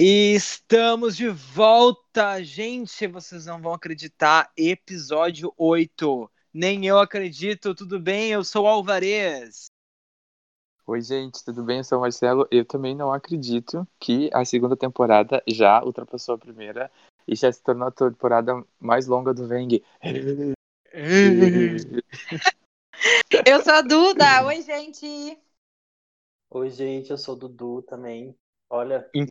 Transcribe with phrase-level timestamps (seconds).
[0.00, 3.04] E estamos de volta, gente.
[3.08, 4.48] Vocês não vão acreditar.
[4.56, 6.30] Episódio 8.
[6.54, 7.74] Nem eu acredito.
[7.74, 8.30] Tudo bem?
[8.30, 9.66] Eu sou o Alvarez.
[10.86, 11.78] Oi, gente, tudo bem?
[11.78, 12.46] Eu sou o Marcelo.
[12.48, 16.88] Eu também não acredito que a segunda temporada já ultrapassou a primeira
[17.26, 19.82] e já se tornou a temporada mais longa do Veng.
[23.44, 24.46] Eu sou a Duda.
[24.46, 25.38] Oi, gente.
[26.50, 28.34] Oi, gente, eu sou o Dudu também.
[28.70, 29.28] Olha, In-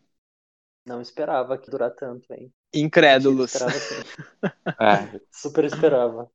[0.88, 2.52] não esperava que durar tanto, hein?
[2.74, 3.54] Incrédulos.
[3.54, 3.96] Esperava sim.
[4.80, 6.32] É, Super esperava.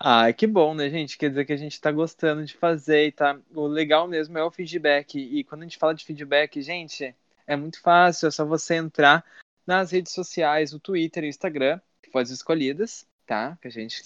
[0.00, 1.16] Ah, que bom, né, gente?
[1.16, 3.38] Quer dizer que a gente tá gostando de fazer e tá.
[3.54, 5.18] O legal mesmo é o feedback.
[5.18, 7.14] E quando a gente fala de feedback, gente,
[7.46, 9.24] é muito fácil, é só você entrar
[9.66, 13.56] nas redes sociais, o Twitter e o Instagram, que foram as escolhidas, tá?
[13.62, 14.02] Que a gente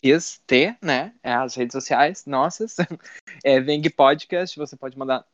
[0.00, 1.12] quis ter, né?
[1.22, 2.76] É as redes sociais nossas.
[3.44, 5.24] É Veng Podcast, você pode mandar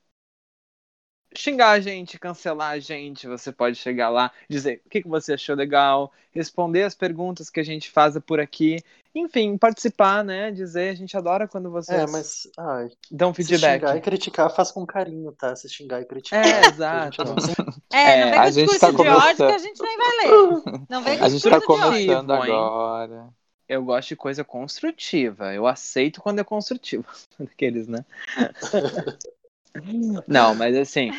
[1.34, 5.34] xingar a gente, cancelar a gente, você pode chegar lá, dizer o que, que você
[5.34, 8.76] achou legal, responder as perguntas que a gente faz por aqui,
[9.14, 10.50] enfim, participar, né?
[10.50, 13.80] Dizer, a gente adora quando vocês É, mas ai, dão se feedback.
[13.80, 15.54] xingar e criticar, faz com carinho, tá?
[15.54, 16.44] Se xingar e criticar.
[16.44, 17.22] É, porque a gente exato.
[17.22, 19.58] adora sempre- É, não É, vem a com gente discurso tá de ódio que a
[19.58, 20.86] gente nem vai ler.
[20.90, 21.90] Não vem com a gente tá discurso de ódio.
[22.16, 22.42] começando hein?
[22.42, 23.28] agora.
[23.66, 25.54] Eu gosto de coisa construtiva.
[25.54, 27.06] Eu aceito quando é construtivo.
[27.38, 28.04] Daqueles, né?
[30.26, 31.10] Não, mas assim,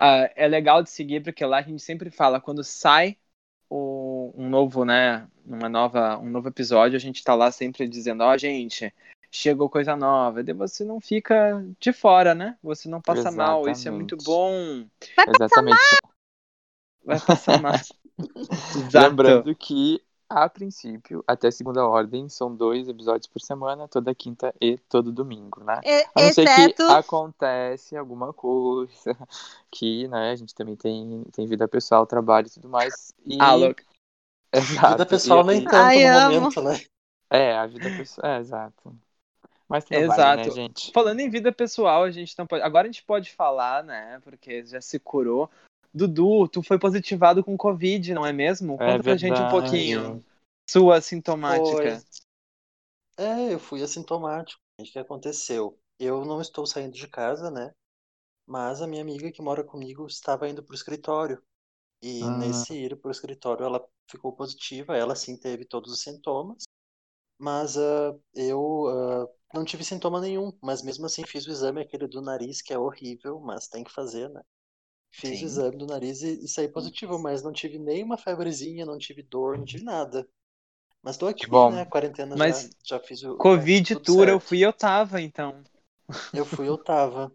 [0.00, 3.16] ah, é legal de seguir porque lá a gente sempre fala quando sai
[3.70, 8.22] o- um novo, né, uma nova, um novo episódio, a gente tá lá sempre dizendo,
[8.22, 8.92] ó, gente,
[9.30, 10.42] chegou coisa nova.
[10.42, 12.56] Daí você não fica de fora, né?
[12.62, 13.66] Você não passa mal.
[13.68, 14.24] Isso é muito Exatamente.
[14.26, 14.86] bom.
[15.28, 15.80] Exatamente.
[17.04, 17.72] Vai passar mal.
[18.76, 19.08] Exato.
[19.08, 24.76] Lembrando que, a princípio, até segunda ordem, são dois episódios por semana, toda quinta e
[24.76, 25.80] todo domingo, né?
[25.84, 26.86] E- A não ser Exceto.
[26.86, 29.16] que acontece alguma coisa,
[29.70, 33.12] que, né, a gente também tem, tem vida pessoal, trabalho e tudo mais.
[33.24, 33.38] E...
[33.40, 33.82] Ah, louco.
[34.52, 34.88] Exato.
[34.88, 36.34] Vida pessoal e, nem e- tanto Ai, no amo.
[36.34, 36.80] momento, né?
[37.30, 38.94] É, a vida pessoal, é, exato.
[39.66, 40.36] Mas trabalho, Exato.
[40.36, 40.92] né, gente?
[40.92, 42.62] Falando em vida pessoal, a gente não pode.
[42.62, 44.20] Agora a gente pode falar, né?
[44.22, 45.48] Porque já se curou.
[45.94, 48.78] Dudu, tu foi positivado com Covid, não é mesmo?
[48.78, 50.24] Conta É pra gente um pouquinho.
[50.68, 52.02] Sua sintomática.
[53.16, 53.24] Foi.
[53.24, 54.60] É, eu fui assintomático.
[54.78, 55.78] O que aconteceu?
[55.98, 57.72] Eu não estou saindo de casa, né?
[58.46, 61.42] Mas a minha amiga que mora comigo estava indo pro escritório.
[62.02, 62.30] E Ah.
[62.38, 66.64] nesse ir pro escritório ela ficou positiva, ela sim teve todos os sintomas.
[67.38, 72.06] Mas ah, eu ah, não tive sintoma nenhum, mas mesmo assim fiz o exame aquele
[72.08, 74.42] do nariz, que é horrível, mas tem que fazer, né?
[75.12, 75.44] Fiz Sim.
[75.44, 78.98] o exame do nariz e, e saí positivo, mas não tive nem uma febrezinha, não
[78.98, 80.26] tive dor, não tive nada.
[81.02, 81.70] Mas tô aqui, bom.
[81.70, 81.84] né?
[81.84, 83.36] Quarentena Mas já, já fiz o.
[83.36, 85.54] Covid tudo tour, eu fui e eu tava, então.
[86.34, 87.30] Eu fui, eu tava.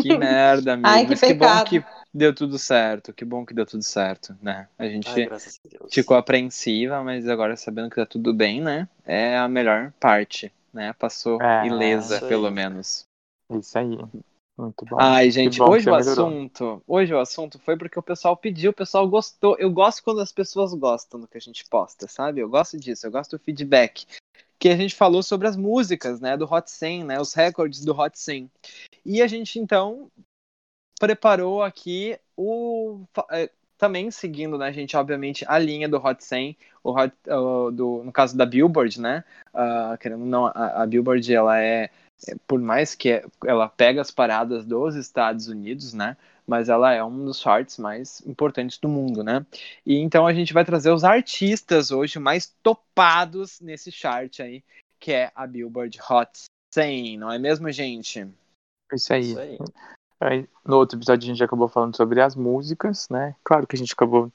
[0.00, 0.88] Que merda, amigo.
[0.88, 1.84] Ai, que Mas que bom que
[2.14, 3.12] deu tudo certo.
[3.12, 4.68] Que bom que deu tudo certo, né?
[4.78, 8.88] A gente Ai, a ficou apreensiva, mas agora sabendo que tá tudo bem, né?
[9.04, 10.92] É a melhor parte, né?
[10.94, 13.06] Passou É, ilesa, pelo menos.
[13.50, 13.98] Isso aí.
[14.56, 14.96] Muito bom.
[15.00, 16.26] Ai, gente, bom hoje o melhorou.
[16.26, 19.56] assunto, hoje o assunto foi porque o pessoal pediu, o pessoal gostou.
[19.58, 22.40] Eu gosto quando as pessoas gostam do que a gente posta, sabe?
[22.40, 24.06] Eu gosto disso, eu gosto do feedback.
[24.58, 27.98] Que a gente falou sobre as músicas, né, do Hot 100, né, os recordes do
[27.98, 28.50] Hot 100.
[29.04, 30.10] E a gente então
[31.00, 33.00] preparou aqui o
[33.32, 38.02] eh, também seguindo, né, gente, obviamente a linha do Hot 100, o Hot, o do,
[38.04, 39.24] no caso da Billboard, né?
[39.52, 42.11] ah, querendo ou não, a, a Billboard ela é é,
[42.46, 46.16] por mais que ela pega as paradas dos Estados Unidos, né?
[46.46, 49.44] Mas ela é um dos charts mais importantes do mundo, né?
[49.84, 54.62] E então a gente vai trazer os artistas hoje mais topados nesse chart aí,
[54.98, 58.28] que é a Billboard Hot 100, não é mesmo, gente?
[58.92, 59.22] Isso aí.
[59.22, 59.58] Isso aí.
[60.20, 63.34] Aí, no outro episódio a gente acabou falando sobre as músicas, né?
[63.42, 64.32] Claro que a gente acabou.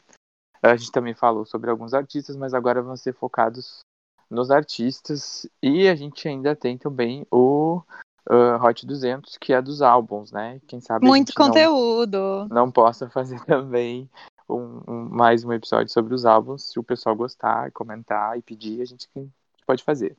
[0.62, 3.86] A gente também falou sobre alguns artistas, mas agora vão ser focados
[4.30, 5.48] nos artistas.
[5.62, 7.82] E a gente ainda tem também o
[8.30, 10.60] ah, Hot 200, que é dos álbuns, né?
[10.68, 12.48] Quem sabe Muito gente não- conteúdo.
[12.50, 14.10] não possa fazer também
[14.50, 16.72] um, um- mais um episódio sobre os álbuns.
[16.72, 19.08] Se o pessoal gostar, comentar e pedir, a gente
[19.66, 20.18] pode fazer.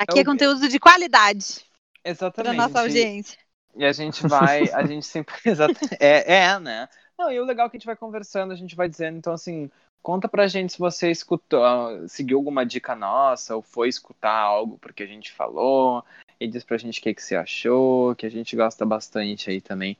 [0.00, 0.24] Aqui é Ok.
[0.24, 1.64] conteúdo de qualidade
[2.02, 2.56] para Exatamente.
[2.56, 3.38] nossa audiência.
[3.74, 5.34] E a gente vai, a gente sempre.
[6.00, 6.88] É, é, né?
[7.18, 9.32] Não, e o legal é que a gente vai conversando, a gente vai dizendo, então
[9.32, 9.70] assim,
[10.02, 11.62] conta pra gente se você escutou,
[12.08, 16.04] seguiu alguma dica nossa, ou foi escutar algo porque a gente falou,
[16.40, 19.60] e diz pra gente o que, que você achou, que a gente gosta bastante aí
[19.60, 19.96] também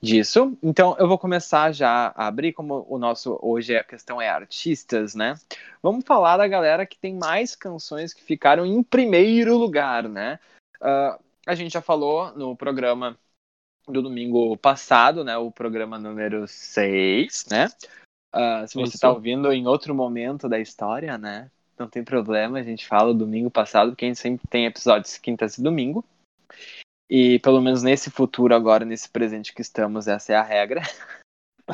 [0.00, 0.56] disso.
[0.62, 5.14] Então eu vou começar já a abrir, como o nosso hoje a questão é artistas,
[5.14, 5.34] né?
[5.82, 10.38] Vamos falar da galera que tem mais canções que ficaram em primeiro lugar, né?
[10.80, 13.18] Ah, a gente já falou no programa
[13.86, 15.36] do domingo passado, né?
[15.36, 17.68] O programa número 6, né?
[18.34, 21.50] Uh, se você está ouvindo em outro momento da história, né?
[21.78, 25.56] Não tem problema, a gente fala domingo passado, porque a gente sempre tem episódios quintas
[25.56, 26.04] e domingo.
[27.08, 30.82] E pelo menos nesse futuro agora, nesse presente que estamos, essa é a regra.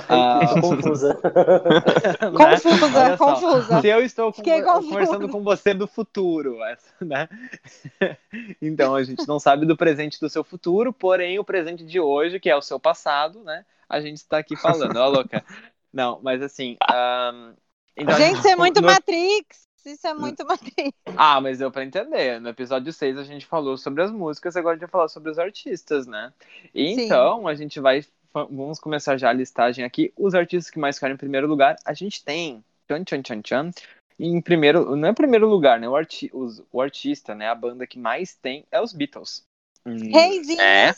[0.08, 1.14] Ah, confusa.
[2.30, 2.56] né?
[2.56, 3.80] Confusa, confusa.
[3.80, 7.28] Se eu estou com- conversando com você do futuro, essa, né?
[8.62, 12.38] Então a gente não sabe do presente do seu futuro, porém o presente de hoje,
[12.38, 13.64] que é o seu passado, né?
[13.88, 15.44] A gente está aqui falando, ó, louca.
[15.92, 16.76] Não, mas assim.
[16.88, 17.54] ahn,
[17.96, 19.68] então Gente, isso é muito no- Matrix.
[19.84, 20.92] Isso é muito Matrix.
[21.16, 22.38] Ah, mas deu pra entender.
[22.40, 25.30] No episódio 6 a gente falou sobre as músicas, agora a gente vai falar sobre
[25.30, 26.32] os artistas, né?
[26.74, 27.04] E Sim.
[27.06, 28.04] então a gente vai.
[28.32, 30.12] Vamos começar já a listagem aqui.
[30.16, 32.62] Os artistas que mais ficaram em primeiro lugar, a gente tem.
[32.86, 33.70] Tchan, tchan, tchan, tchan.
[34.18, 35.88] Em primeiro, não é primeiro lugar, né?
[35.88, 37.48] O, arti, os- o artista, né?
[37.48, 39.42] A banda que mais tem é os Beatles.
[39.86, 40.60] Hum, Reizinhos.
[40.60, 40.94] É,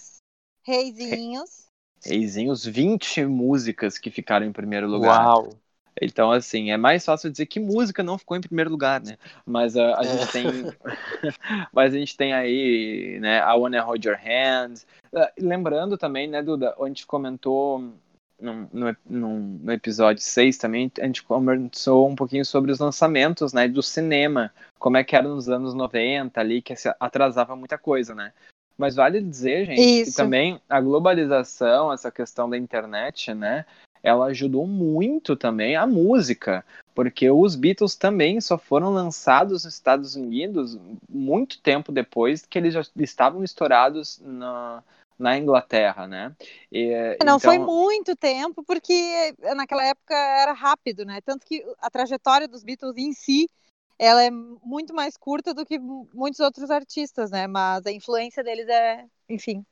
[0.65, 1.67] Reizinhos.
[2.05, 5.27] Reizinhos, 20 músicas que ficaram em primeiro lugar.
[5.27, 5.57] Uau!
[6.01, 9.17] Então, assim, é mais fácil dizer que música não ficou em primeiro lugar, né?
[9.45, 10.17] Mas ah, a É.
[10.17, 10.67] gente tem.
[11.73, 14.75] Mas a gente tem aí, né, I Wanna Hold Your Hand.
[15.15, 17.93] Ah, lembrando também, né, Duda, a gente comentou
[18.41, 23.69] no, no, no- episódio 6 também, a gente conversou um pouquinho sobre os lançamentos, né,
[23.69, 24.53] do cinema.
[24.79, 28.33] Como é que era nos anos 90 ali, que atrasava muita coisa, né?
[28.77, 30.17] Mas vale dizer, gente, que Isso.
[30.17, 33.65] também a globalização, essa questão da internet, né?
[34.03, 36.65] ela ajudou muito também a música,
[36.95, 40.79] porque os Beatles também só foram lançados nos Estados Unidos
[41.09, 44.83] muito tempo depois que eles já estavam estourados na,
[45.19, 46.35] na Inglaterra, né?
[46.71, 51.21] E, Não então, foi muito tempo, porque naquela época era rápido, né?
[51.25, 53.49] Tanto que a trajetória dos Beatles em si,
[53.99, 57.47] ela é muito mais curta do que muitos outros artistas, né?
[57.47, 59.65] Mas a influência deles é, enfim,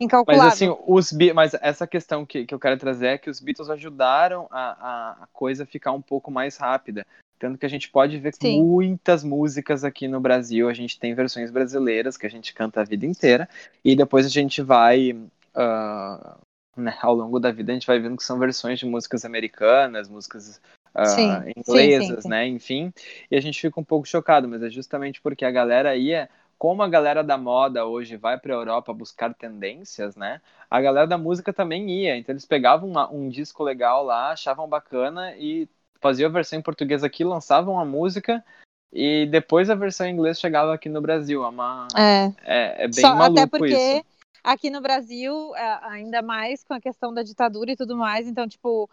[0.00, 0.44] incalculável.
[0.44, 3.70] Mas assim, os mas essa questão que, que eu quero trazer é que os Beatles
[3.70, 7.06] ajudaram a, a, a coisa ficar um pouco mais rápida.
[7.38, 8.60] Tanto que a gente pode ver Sim.
[8.60, 10.68] muitas músicas aqui no Brasil.
[10.68, 13.48] A gente tem versões brasileiras que a gente canta a vida inteira.
[13.84, 15.16] E depois a gente vai.
[15.54, 16.36] ah,
[16.76, 20.08] né, ao longo da vida, a gente vai vendo que são versões de músicas americanas,
[20.08, 20.60] músicas
[20.98, 22.28] ah, Sim, inglesas, sim, sim, sim.
[22.28, 22.46] né?
[22.46, 22.92] Enfim.
[23.30, 26.28] E a gente fica um pouco chocado, mas é justamente porque a galera ia
[26.58, 30.40] como a galera da moda hoje vai para a Europa buscar tendências, né?
[30.68, 32.16] A galera da música também ia.
[32.16, 35.68] Então eles pegavam uma- um disco legal lá, achavam bacana e
[36.00, 38.44] faziam a versão em português aqui, lançavam a música
[38.92, 41.44] e depois a versão em inglês chegava aqui no Brasil.
[41.44, 42.32] É, uma, É.
[42.42, 44.04] é, é bem Só- maluco até porque isso.
[44.42, 48.48] aqui no Brasil, é, ainda mais com a questão da ditadura e tudo mais, então,
[48.48, 48.90] tipo,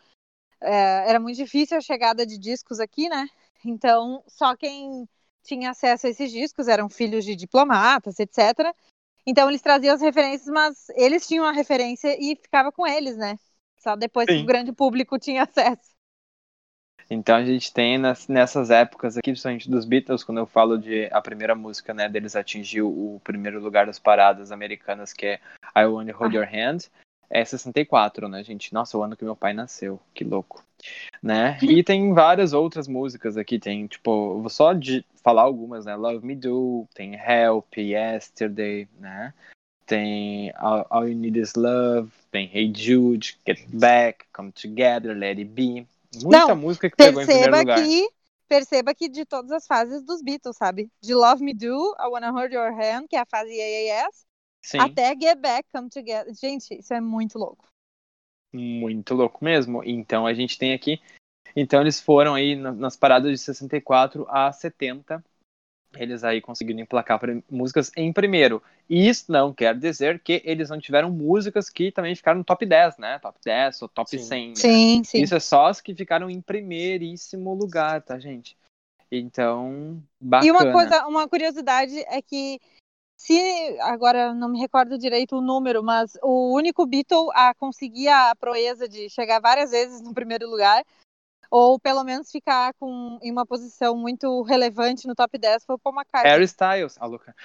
[0.66, 3.28] é, era muito difícil a chegada de discos aqui, né?
[3.64, 5.08] Então, só quem
[5.44, 8.74] tinha acesso a esses discos eram filhos de diplomatas, etc.
[9.26, 13.38] Então, eles traziam as referências, mas eles tinham a referência e ficava com eles, né?
[13.78, 14.44] Só depois que Sim.
[14.44, 15.96] o grande público tinha acesso.
[17.10, 21.08] Então a gente tem nas- nessas épocas aqui, principalmente dos Beatles, quando eu falo de
[21.12, 25.40] a primeira música, né, deles atingiu o primeiro lugar das paradas americanas, que é
[25.78, 26.90] I Wanna Hold Your Hand,
[27.30, 28.74] é 64, né, gente?
[28.74, 30.64] Nossa, o ano que meu pai nasceu, que louco.
[31.22, 31.58] Né?
[31.62, 35.96] E tem várias outras músicas aqui, tem, tipo, vou só de falar algumas, né?
[35.96, 39.34] Love Me Do, tem Help, Yesterday, né?
[39.86, 45.38] Tem All, All You Need Is Love, tem Hey Jude, Get Back, Come Together, Let
[45.38, 45.88] It Be.
[46.24, 47.84] Muita Não, música que pegou em primeiro Perceba lugar.
[47.84, 48.10] que,
[48.48, 50.90] perceba que de todas as fases dos Beatles, sabe?
[51.02, 54.25] De Love Me Do, I Wanna Hold Your Hand, que é a fase AAS,
[54.66, 56.34] Sim, até Get Back, Come Together.
[56.34, 57.68] Gente, isso é muito louco.
[58.52, 59.84] muito louco mesmo.
[59.84, 61.00] Então a gente tem aqui.
[61.56, 65.24] Então eles foram aí na- nas paradas de 64 a 70.
[65.94, 67.20] Eles aí conseguiram emplacar
[67.50, 68.62] músicas em primeiro.
[68.90, 72.98] Isso não quer dizer que eles não tiveram músicas que também ficaram no top 10,
[72.98, 73.20] né?
[73.20, 74.18] Top 10 ou top Sim.
[74.20, 74.50] 100.
[74.50, 74.56] né?
[74.56, 75.22] Sim, sim.
[75.22, 78.58] Isso é só as que ficaram em primeiríssimo lugar, tá, gente?
[79.12, 80.48] Então, bacana.
[80.48, 82.60] E uma coisa, uma curiosidade é que
[83.18, 88.36] se agora não me recordo direito o número, mas o único Beatle a conseguir a
[88.36, 90.84] proeza de chegar várias vezes no primeiro lugar,
[91.50, 95.80] ou pelo menos ficar com, em uma posição muito relevante no top 10 foi o
[95.80, 96.32] Paul McCartney.
[96.32, 97.36] Harry Styles, a louca.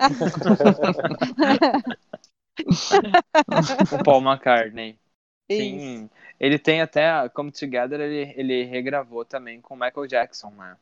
[3.92, 4.98] o Paul McCartney.
[5.48, 5.60] Isso.
[5.60, 10.76] Sim, ele tem até a Come Together, ele, ele regravou também com Michael Jackson, né?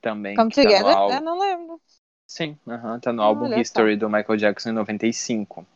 [0.00, 0.36] Também.
[0.36, 0.96] Come tá no Together?
[0.96, 1.14] álbum.
[1.14, 1.80] Eu não lembro.
[2.26, 3.60] Sim, aham, tá no álbum Olha só.
[3.60, 5.66] History do Michael Jackson em 95.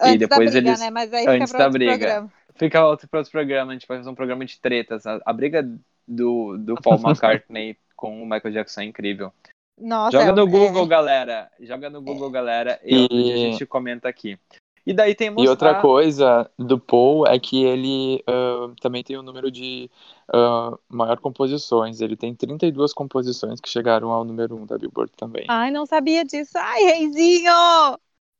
[0.00, 0.80] Antes e depois da briga, eles.
[0.80, 0.90] né?
[0.90, 1.92] Mas aí antes fica da briga.
[1.98, 2.32] programa.
[2.54, 5.06] Fica outro para outro programa, a gente vai fazer um programa de tretas.
[5.06, 5.68] A, a briga
[6.06, 9.32] do, do Paul McCartney com o Michael Jackson é incrível.
[9.78, 11.50] Nossa, Joga é- no é- Google, galera.
[11.60, 12.80] Joga no Google, galera.
[12.84, 14.38] E E- a gente comenta aqui.
[14.86, 19.16] E daí tem E outra mostrar- coisa do Paul é que ele ah, também tem
[19.16, 19.90] o mostrar- número de
[20.32, 22.00] ah, maior composições.
[22.00, 25.46] Ele tem 32 composições que chegaram ao número 1 da Billboard também.
[25.48, 26.52] Ai, não sabia disso.
[26.56, 27.52] Ai, reizinho!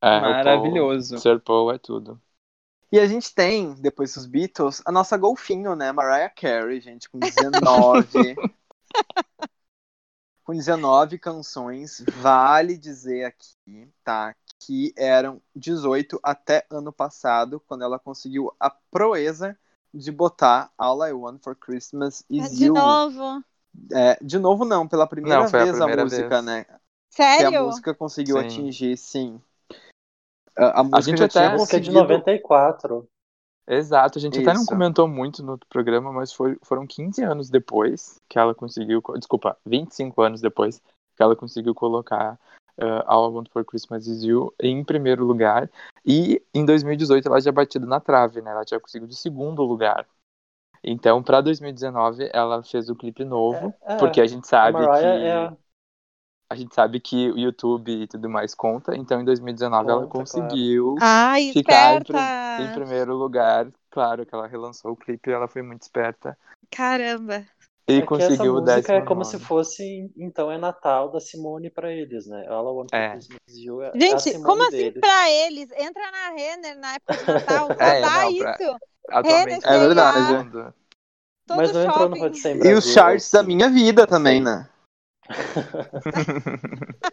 [0.02, 1.18] É, Paul- Maravilhoso.
[1.18, 2.20] Sir Paul é tudo.
[2.92, 5.90] E a gente tem, depois dos Beatles, a nossa golfinho, né?
[5.90, 8.36] Mariah Carey, gente, com 19.
[10.44, 12.04] com 19 canções.
[12.20, 14.34] Vale dizer aqui, tá?
[14.60, 19.58] Que eram 18 até ano passado, quando ela conseguiu a proeza
[19.96, 22.74] de botar All I Want for Christmas Is De You.
[22.74, 23.42] novo.
[23.92, 26.44] É, de novo, não, pela primeira Não, foi a vez a, primeira música, vez.
[26.44, 26.64] né?
[26.64, 26.72] Que
[27.22, 27.64] a Sério?
[27.64, 28.46] música conseguiu Sim.
[28.46, 29.40] atingir, sim.
[30.56, 33.08] A, a música gente já até- tinha A música é de conseguido 94.
[33.68, 34.70] Exato, a gente até não Isso.
[34.70, 39.58] comentou muito no programa, mas foi, foram 15 anos depois que ela conseguiu, co- desculpa,
[39.66, 40.80] 25 anos depois
[41.16, 42.38] que ela conseguiu colocar
[42.78, 45.70] uh, All I Want for Christmas Is You em primeiro lugar.
[46.04, 48.50] E em 2018 ela já batido na trave, né?
[48.50, 50.06] Ela já conseguiu de segundo lugar.
[50.82, 54.72] Então, para 2019, ela fez o clipe novo, É, é, porque a gente A sabe
[54.74, 55.56] que Mariah é a-
[56.48, 58.94] a gente sabe que o YouTube e tudo mais conta.
[58.94, 60.48] Então, em 2019 ela Conta, claro.
[60.48, 63.68] conseguiu Ai, ficar em, em primeiro lugar.
[63.90, 66.38] Claro que ela relançou o clipe, ela foi muito esperta
[66.70, 67.46] Caramba.
[67.88, 71.70] E é que essa conseguiu música é como se fosse, então é Natal da Simone
[71.70, 72.44] pra eles, né?
[72.48, 73.16] All I Want É.
[73.16, 75.00] Is You é a Gente, como assim deles.
[75.00, 75.70] pra eles?
[75.72, 78.76] Entra na Renner na época de Natal, só É, dá não, pra- isso.
[79.08, 80.34] Atualmente É verdade.
[80.44, 80.74] mundo-
[81.46, 82.20] Todo Mas não entrou no.
[82.24, 83.46] Hot 100 E os charts da assim.
[83.54, 84.44] minha vida também, Sim.
[84.44, 84.68] né?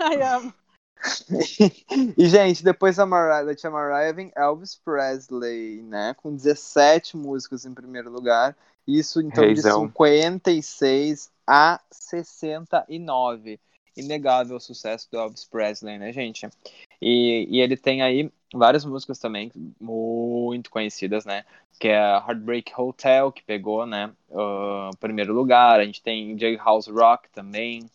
[0.00, 0.54] Ai, amo.
[2.16, 6.14] e, gente, depois da Mariah, da tia Mariah vem Elvis Presley, né?
[6.14, 8.56] Com 17 músicas em primeiro lugar.
[8.86, 9.86] Isso, então, Reizão.
[9.86, 13.58] de 56 a 69.
[13.96, 16.48] Inegável o sucesso do Elvis Presley, né, gente?
[17.00, 21.44] E, e ele tem aí várias músicas também muito conhecidas, né?
[21.78, 24.12] Que é Heartbreak Hotel, que pegou, né?
[24.32, 25.80] ah, primeiro lugar.
[25.80, 27.88] A gente tem Jailhouse Rock também.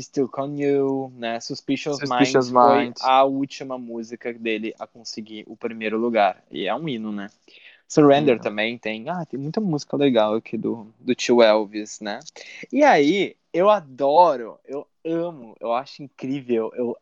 [0.00, 1.40] Still Con You, né?
[1.40, 3.02] Suspicious, Suspicious Minds foi Minds.
[3.02, 6.42] a última música dele a conseguir o primeiro lugar.
[6.50, 7.28] E é um hino, né?
[7.88, 8.42] Surrender Hino.
[8.42, 9.08] também tem.
[9.08, 12.20] Ah, tem muita música legal aqui do, do tio Elvis, né?
[12.70, 16.96] E aí, eu adoro, eu amo, eu acho incrível, eu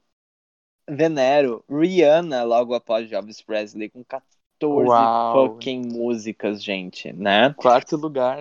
[0.88, 5.50] venero Rihanna logo após Elvis Presley com 14 Uau.
[5.50, 7.52] fucking músicas, gente, né?
[7.55, 8.38] Quarto lugar.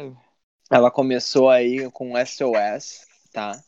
[0.69, 3.59] Ela começou aí com SOS, tá?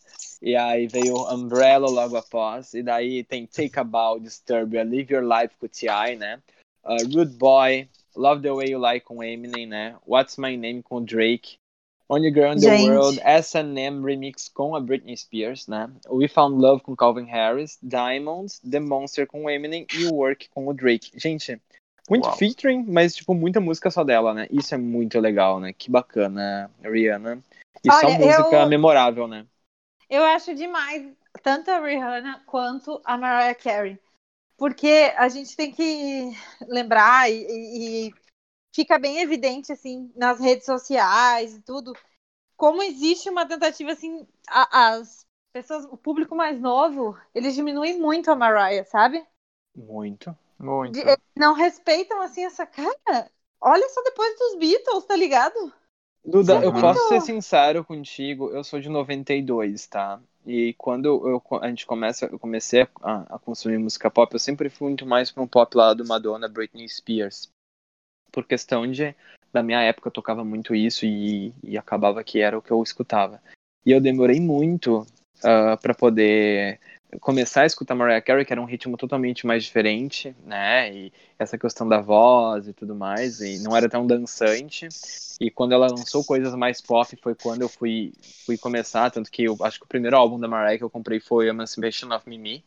[0.42, 2.74] E aí veio Umbrella logo após.
[2.74, 6.42] E daí tem Take a Bow, Disturbia, Live Your Life com T.I., né?
[6.84, 9.96] Uh, Rude Boy, Love the Way You Like com Eminem, né?
[10.06, 11.58] What's My Name com Drake.
[12.10, 12.90] Only Girl in the Gente.
[12.90, 15.90] World, S&M Remix com a Britney Spears, né?
[16.10, 20.74] We Found Love com Calvin Harris, Diamonds, The Monster com Eminem e Work com o
[20.74, 21.12] Drake.
[21.16, 21.62] Gente,
[22.10, 22.38] muito Uau.
[22.38, 24.48] featuring, mas tipo, muita música só dela, né?
[24.50, 25.74] Isso é muito legal, né?
[25.74, 27.44] Que bacana, Rihanna.
[27.84, 29.46] E só Olha, música eu- memorável, né?
[30.10, 31.06] Eu acho demais
[31.44, 34.00] tanto a Rihanna quanto a Mariah Carey.
[34.58, 36.32] Porque a gente tem que
[36.68, 38.14] lembrar e, e-
[38.74, 41.94] fica bem evidente assim nas redes sociais e tudo
[42.56, 48.32] como existe uma tentativa assim a- as pessoas o público mais novo eles diminuem muito
[48.32, 49.26] a Mariah sabe
[49.76, 50.36] Muito.
[50.60, 51.00] Muito.
[51.00, 55.74] De- não respeitam assim essa cara olha só depois dos Beatles tá ligado
[56.28, 60.20] Duda, eu posso ser sincero contigo, eu sou de 92, tá?
[60.46, 64.70] E quando eu, a gente começa, eu comecei a, a consumir música pop, eu sempre
[64.70, 67.50] fui muito mais para um pop lá do Madonna, Britney Spears.
[68.30, 69.16] Por questão de,
[69.54, 72.84] da minha época, eu tocava muito isso e, e acabava que era o que eu
[72.84, 73.42] escutava.
[73.86, 75.08] E eu demorei muito
[75.82, 76.78] para poder
[77.20, 80.94] começar a escutar Mariah Carey, que era um ritmo totalmente mais diferente, né?
[80.94, 84.88] E essa questão da voz e tudo mais, e não era tão dançante.
[85.40, 88.14] E quando ela lançou coisas mais pop foi quando eu fui,
[88.46, 91.20] fui começar, tanto que eu acho que o primeiro álbum da Mariah que eu comprei
[91.20, 92.64] foi Emancipation of Mimi,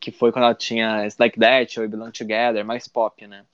[0.00, 3.44] que foi quando ela tinha It's Like That ou We Belong Together, mais pop, né?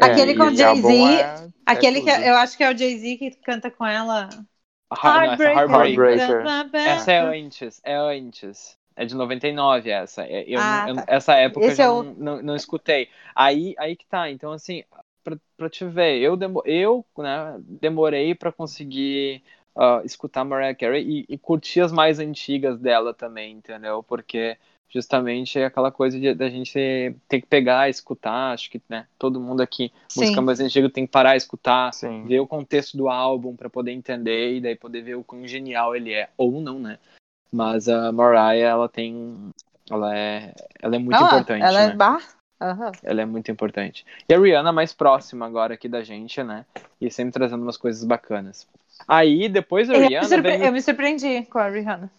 [0.00, 2.24] Aquele e com esse Jay-Z, é- aquele é que tudo.
[2.24, 4.28] eu acho que é o Jay-Z que canta com ela
[4.90, 5.70] é Heartbreaker.
[5.70, 6.46] Heartbreaker.
[6.74, 8.77] Essa é antes, é antes.
[8.98, 10.24] É de 99 essa.
[10.26, 11.04] É- Eu, Ah, eu- tá.
[11.06, 13.08] essa época Esse eu já é o- não, não, não escutei.
[13.32, 14.28] Aí, aí que tá.
[14.28, 14.82] Então, assim,
[15.22, 19.40] pra, pra te ver, eu, demo, eu né, demorei pra conseguir
[19.76, 24.02] ah, escutar Mariah Carey e, e curtir as mais antigas dela também, entendeu?
[24.02, 24.56] Porque
[24.88, 26.72] justamente é aquela coisa de, da gente
[27.28, 28.52] ter que pegar, escutar.
[28.52, 30.44] Acho que né, todo mundo aqui, música Sim.
[30.44, 32.24] mais antiga, tem que parar, escutar Sim.
[32.26, 35.94] ver o contexto do álbum pra poder entender e daí poder ver o quão genial
[35.94, 36.98] ele é ou não, né?
[37.52, 39.50] Mas a Mariah, ela tem
[39.90, 41.92] ela é ela é muito ela, importante, ela né?
[41.92, 42.90] é bar Aham.
[43.04, 44.04] Ela é muito importante.
[44.28, 46.66] E a Rihanna mais próxima agora aqui da gente, né?
[47.00, 48.66] E sempre trazendo umas coisas bacanas.
[49.06, 50.66] Aí, depois da Eu, me Rihanna surpre- vem...
[50.66, 52.10] eu me surpreendi com a Rihanna.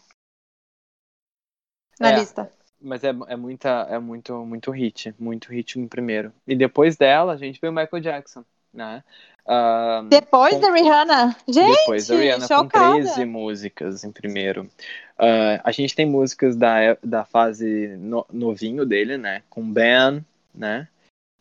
[1.99, 2.15] Na É.
[2.19, 2.49] lista.
[2.81, 5.13] Mas é, é, muita, é muito, muito hit.
[5.19, 6.31] Muito hit em primeiro.
[6.47, 9.03] E depois dela, a gente vem o Michael Jackson, né?
[9.45, 11.35] Ah, Depois com- da Rihanna?
[11.47, 12.95] Gente, Depois da Rihanna com chocada.
[13.01, 14.69] 13 músicas em primeiro.
[15.17, 19.41] Ah, a gente tem músicas da, é- da fase no- novinho dele, né?
[19.49, 20.23] Com Ben,
[20.53, 20.87] né?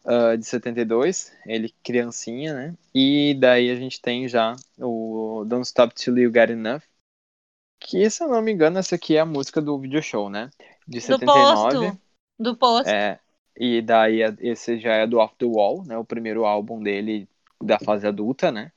[0.05, 2.75] Ah, de 72, ele criancinha, né?
[2.95, 6.83] E daí a gente tem já o Don't Stop Till You Get Enough.
[7.81, 10.51] Que, se eu não me engano, essa aqui é a música do video show, né?
[10.87, 11.77] De Do 79.
[11.79, 12.01] posto.
[12.39, 12.89] Do posto.
[12.89, 13.21] É,
[13.59, 15.99] e daí é- esse já é do Off the Wall, né?
[15.99, 17.29] O primeiro álbum dele
[17.62, 18.71] da fase adulta, né?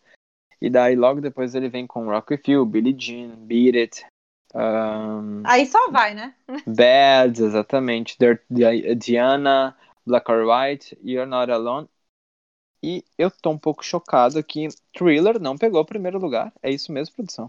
[0.61, 4.05] E daí logo depois ele vem com Rock With You, Billie Jean, Beat It,
[4.53, 6.35] um, Aí só vai, né?
[6.67, 8.43] Bad, exatamente, Dirt-
[8.97, 11.87] Diana, Black or White, You're Not Alone.
[12.83, 16.51] E eu tô um pouco chocado que Thriller não pegou o primeiro lugar.
[16.61, 17.47] É isso mesmo, produção?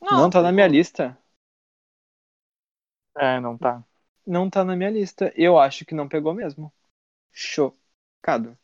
[0.00, 1.16] Não, tá na minha lista.
[3.16, 3.82] É, não tá.
[4.26, 5.32] Não tá na minha lista.
[5.36, 6.72] Eu acho que não pegou mesmo.
[7.32, 8.56] Chocado.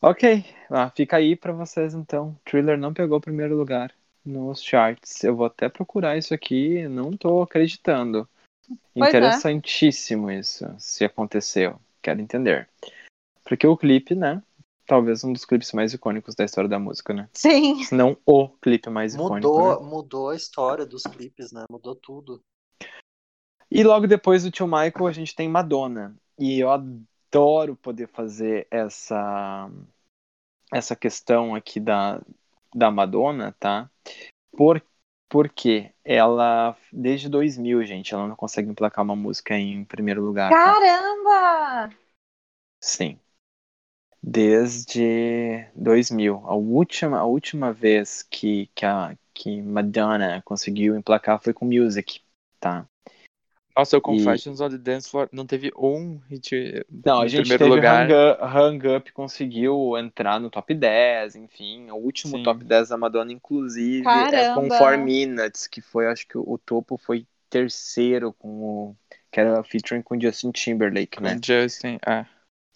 [0.00, 2.38] Ok, ah, fica aí pra vocês então.
[2.44, 5.24] Thriller não pegou o primeiro lugar nos charts.
[5.24, 6.86] Eu vou até procurar isso aqui.
[6.88, 8.28] Não tô acreditando.
[8.66, 9.18] Pois é.
[9.18, 11.78] Interessantíssimo isso, se aconteceu.
[12.02, 12.68] Quero entender.
[13.44, 14.42] Porque o clipe, né?
[14.86, 17.28] Talvez um dos clipes mais icônicos da história da música, né?
[17.32, 17.82] Sim.
[17.82, 19.48] Se não o clipe mais icônico.
[19.48, 19.88] Mudou, né?
[19.88, 21.64] mudou a história dos clipes, né?
[21.70, 22.40] Mudou tudo.
[23.70, 26.14] E logo depois do tio Michael, a gente tem Madonna.
[26.38, 29.70] E eu adoro poder fazer essa
[30.72, 32.20] essa questão aqui da,
[32.74, 33.90] da Madonna, tá?
[34.52, 34.82] Por,
[35.28, 40.50] porque ela, desde 2000, gente, ela não consegue emplacar uma música em primeiro lugar.
[40.50, 40.56] tá?
[40.56, 41.94] Caramba!
[42.82, 43.18] Sim.
[44.22, 46.42] Desde 2000.
[46.46, 52.20] A última, a última vez que, que, a, que Madonna conseguiu emplacar foi com Music,
[52.58, 52.88] tá?
[53.76, 57.46] Nossa, o E- Confessions on the Dance Floor não teve um hit Não, a gente
[57.48, 58.10] teve lugar.
[58.10, 62.42] Hang Up, Hang Up conseguiu entrar no top 10, enfim, o último Sim.
[62.42, 64.78] top 10 da Madonna, inclusive, é com Caramba!
[64.78, 68.96] 4 Minutes, que foi, acho que o, topo foi terceiro, com o,
[69.30, 71.34] que era featuring com Justin Timberlake, né?
[71.34, 72.24] Com Justin, é.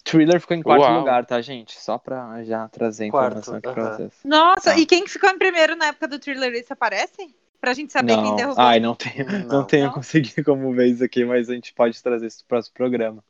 [0.03, 0.99] Thriller ficou em quarto Uau.
[0.99, 1.79] lugar, tá, gente?
[1.79, 3.97] Só pra já trazer a Quarto, informação aqui pra aham.
[3.97, 4.11] vocês.
[4.23, 4.77] Nossa, Tá.
[4.77, 6.53] e quem que ficou em primeiro na época do Thriller?
[6.53, 7.33] Isso aparece?
[7.61, 8.63] Pra gente saber quem Não, derrubou.
[8.63, 9.63] ai, não tenho, não, Não.
[9.67, 9.93] tenho Não?
[9.93, 13.23] conseguido como ver isso aqui, mas a gente pode trazer isso pro próximo programa.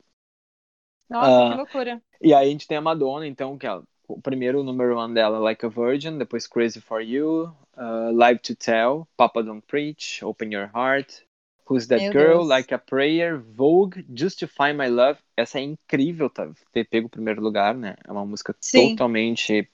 [1.10, 1.50] Nossa, Ah.
[1.52, 2.02] que loucura.
[2.22, 3.76] E aí a gente tem a Madonna, então, que é
[4.08, 8.56] o primeiro número one dela, Like a Virgin, depois Crazy for You, uh, Live to
[8.56, 11.24] Tell, Papa Don't Preach, Open Your Heart,
[11.70, 12.48] Who's That Meu Girl, Deus.
[12.48, 15.20] Like a Prayer, Vogue, Justify My Love.
[15.36, 16.50] Essa é incrível, tá?
[16.72, 17.96] Ter pego o primeiro lugar, né?
[18.08, 18.92] É uma música Sim.
[18.92, 19.70] totalmente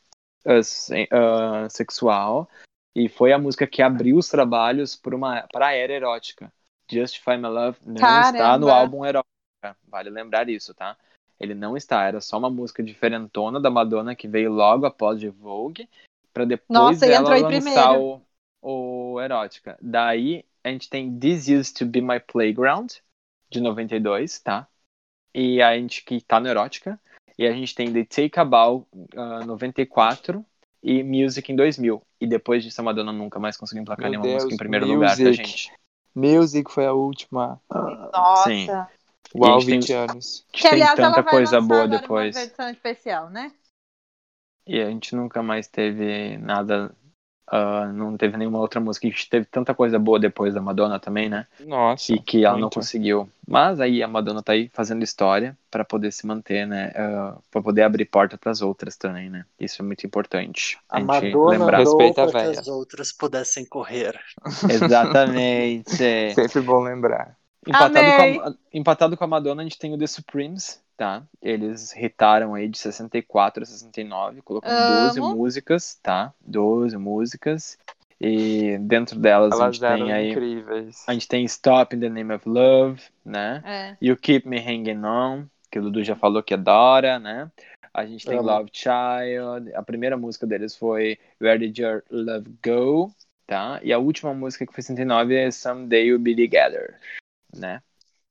[0.45, 2.49] uh, uh, sexual.
[2.97, 6.51] E foi a música que abriu os trabalhos para uma para a era erótica.
[6.91, 8.73] Justify My Love não está no Caramba.
[8.73, 9.77] álbum erótica.
[9.87, 10.97] Vale lembrar isso, tá?
[11.39, 15.29] Ele não está, era só uma música diferentona da Madonna que veio logo após de
[15.29, 15.87] Vogue,
[16.33, 18.23] para depois Nossa, ela lançar primeiro.
[18.63, 19.77] o, o erótica.
[19.79, 22.93] Daí a gente tem This Used to Be My Playground
[23.47, 24.67] de 92, tá?
[25.35, 26.99] E a gente que tá no erótica.
[27.37, 30.43] E a gente tem The Take a Bow uh, 94
[30.81, 32.01] e Music em 2000.
[32.19, 34.87] E depois disso a Madonna nunca mais conseguiu emplacar Meu nenhuma música em Deus, primeiro
[34.87, 35.35] lugar, tá, Music.
[35.43, 35.73] gente?
[36.15, 37.61] Music foi a última.
[37.71, 38.49] Nossa.
[38.49, 38.67] Sim.
[39.35, 40.45] Uau, a gente tem- 20 anos.
[40.51, 42.35] Que tem aliás, ela tanta vai coisa boa agora depois.
[42.35, 43.51] uma versão especial, né?
[44.65, 46.91] E a gente nunca mais teve nada.
[47.49, 49.07] ah, não teve nenhuma outra música.
[49.07, 51.45] A gente teve tanta coisa boa depois da Madonna também, né?
[51.61, 52.13] Nossa.
[52.13, 52.73] E que ela não muito.
[52.75, 53.29] conseguiu.
[53.47, 56.89] Mas aí a Madonna tá aí fazendo história pra poder se manter, né?
[56.89, 59.45] Uh, para poder abrir porta pras outras também, né?
[59.57, 60.77] Isso é muito importante.
[60.89, 61.77] A gente Madonna lembrar.
[61.77, 64.19] Respeita a para que as outras pudessem correr.
[64.69, 66.33] Exatamente.
[66.35, 67.37] Sempre bom lembrar.
[67.65, 71.23] Empatado com, a, empatado com a Madonna, a gente tem o The Supremes, tá?
[71.41, 75.07] Eles hitaram aí de 64 a 69, colocando Amo.
[75.07, 76.33] 12 músicas, tá?
[76.41, 77.77] 12 músicas.
[78.19, 80.31] E dentro delas a Elas gente eram tem aí.
[80.31, 81.03] incríveis.
[81.07, 83.61] A gente tem Stop in the Name of Love, né?
[83.65, 83.97] É.
[84.01, 87.51] You Keep Me Hanging On, que o Dudu já falou que adora, né?
[87.93, 88.47] A gente tem Amo.
[88.49, 89.73] Love Child.
[89.75, 93.11] A primeira música deles foi Where Did Your Love Go,
[93.45, 93.79] tá?
[93.83, 96.99] E a última música que foi 69 é Someday We'll Be Together,
[97.55, 97.81] né?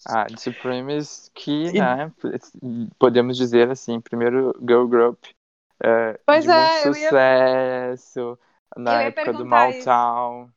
[0.09, 2.13] Ah, The Supremes, que, E- né,
[2.99, 5.25] podemos dizer assim, primeiro girl group
[5.83, 8.39] é, Pois de é, muito eu ia- sucesso,
[8.77, 9.45] na época do.
[9.45, 10.51] Maltown.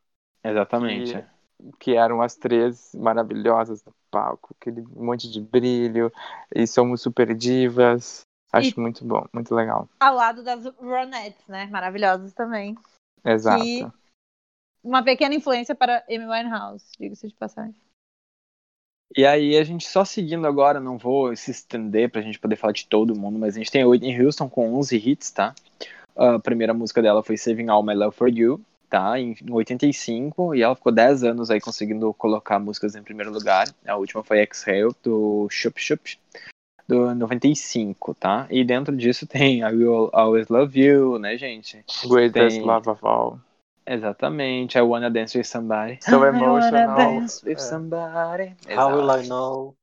[0.43, 1.17] Exatamente.
[1.17, 1.39] E
[1.77, 6.11] que eram as três maravilhosas no palco, aquele monte de brilho,
[6.55, 8.21] e somos super divas.
[8.51, 9.87] Acho E- muito bom, muito legal.
[9.99, 11.67] Ao lado das Ronettes, né?
[11.67, 12.75] Maravilhosas também.
[13.23, 13.63] Exato.
[13.63, 13.87] Que-
[14.81, 17.75] Uma pequena influência para Amy Winehouse, diga-se de passagem.
[19.17, 22.73] E aí, a gente só seguindo agora, não vou se estender pra gente poder falar
[22.73, 25.53] de todo mundo, mas a gente tem a Whitney Houston com 11 hits, tá?
[26.15, 29.19] A primeira música dela foi Saving All My Love For You, tá?
[29.19, 33.67] Em em 85, e ela ficou 10 anos aí conseguindo colocar músicas em primeiro lugar.
[33.87, 36.19] A última foi Exhale, do Chup Chup,
[36.87, 38.47] do 95, tá?
[38.49, 41.83] E dentro disso tem I Will Always Love You, né, gente?
[42.07, 43.39] Greatest Tem- Love of All.
[43.85, 45.97] Exatamente, I Wanna Dance With Somebody.
[46.01, 46.95] So I wanna emotional.
[46.95, 47.43] dance.
[47.45, 47.59] With É.
[47.59, 48.55] somebody.
[48.75, 49.09] How will.
[49.09, 49.73] I know?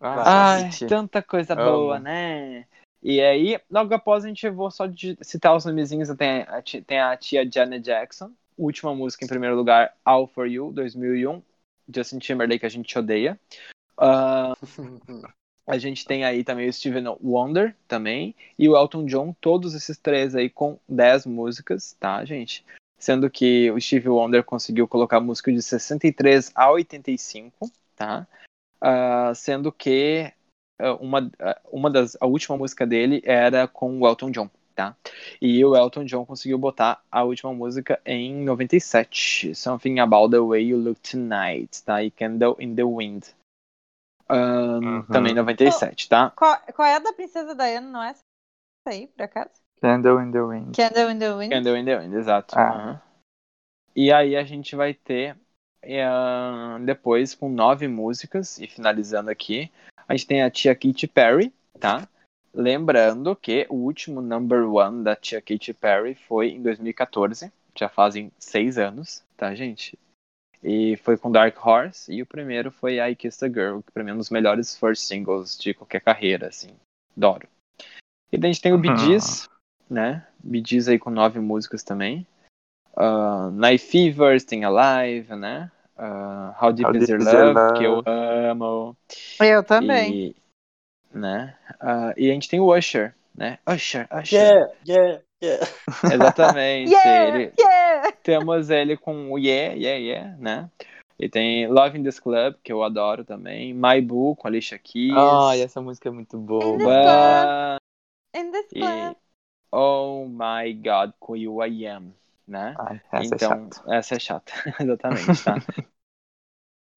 [0.00, 1.64] Ah, Ai, tanta coisa Amo.
[1.64, 2.66] boa, né?
[3.02, 4.84] E aí, logo após a gente vou só
[5.20, 9.94] citar os nomezinhos, tem a, tem a tia Janet Jackson, última música em primeiro lugar,
[10.04, 11.42] All For You, 2001,
[11.94, 13.38] Justin Timberlake, a gente odeia.
[13.98, 14.54] Ah,
[15.66, 19.98] a gente tem aí também o Steven Wonder, também, e o Elton John, todos esses
[19.98, 22.64] três aí com 10 músicas, tá, gente?
[22.98, 28.26] Sendo que o Steve Wonder conseguiu colocar música de 63 a 85, tá?
[28.80, 30.32] Ah, sendo que
[31.00, 34.96] uma, ah, uma das, a última música dele era com o Elton John, tá?
[35.40, 40.68] E o Elton John conseguiu botar a última música em 97, Something About the Way
[40.68, 42.02] You Look Tonight, tá?
[42.02, 43.24] E Candle in the Wind.
[44.28, 45.02] Ahn, Uhum.
[45.04, 46.30] Também 97, tá?
[46.30, 48.22] Qual, qual é a da Princesa Diana, não é essa
[48.88, 49.50] aí, por acaso?
[49.80, 50.76] Candle in the Wind.
[50.76, 51.52] Candle in the Wind.
[51.52, 52.58] Candle in the Wind, exato.
[52.58, 52.68] Ah.
[52.68, 53.02] Aham.
[53.94, 55.36] E aí a gente vai ter
[55.82, 59.70] ahn, depois com nove músicas, e finalizando aqui,
[60.08, 62.08] a gente tem a tia Katy Perry, tá?
[62.52, 68.32] Lembrando que o último number one da tia Katy Perry foi em 2014, já fazem
[68.38, 69.98] seis anos, tá, gente?
[70.62, 74.02] E foi com Dark Horse, e o primeiro foi I Kissed a Girl, que pra
[74.02, 76.70] mim é um dos melhores first singles de qualquer carreira, assim.
[77.16, 77.46] Adoro.
[78.32, 78.96] E daí a gente tem o Bee.
[78.96, 79.48] Gees,
[79.88, 80.26] né?
[80.42, 82.26] Bee Gees aí com nove músicas também.
[82.96, 85.70] Uh, Night Fever, Staying Alive, né?
[85.98, 88.04] Uh, How Deep How Is Deep Your Is Your Love, que eu Love.
[88.06, 88.96] amo.
[89.40, 90.14] Eu também.
[90.14, 90.36] E,
[91.12, 91.56] né?
[91.80, 93.58] Uh, e a gente tem o Usher, né?
[93.66, 94.38] Usher, Usher.
[94.38, 95.66] Yeah, yeah, yeah.
[96.12, 96.92] Exatamente.
[96.92, 98.12] Yeah, ele, yeah!
[98.22, 100.70] temos ele com o Yeah, Yeah, Yeah, né?
[101.18, 103.72] E tem Love in This Club, que eu adoro também.
[103.72, 105.16] My Boo, com a Alicia Keys.
[105.16, 107.78] Ai, essa música é muito boa.
[108.34, 109.16] In this E club.
[109.72, 112.12] Oh My God, com You I Am,
[112.46, 112.74] né?
[112.78, 113.94] Ai, essa então, é chata.
[113.94, 115.56] essa é chata, exatamente, tá?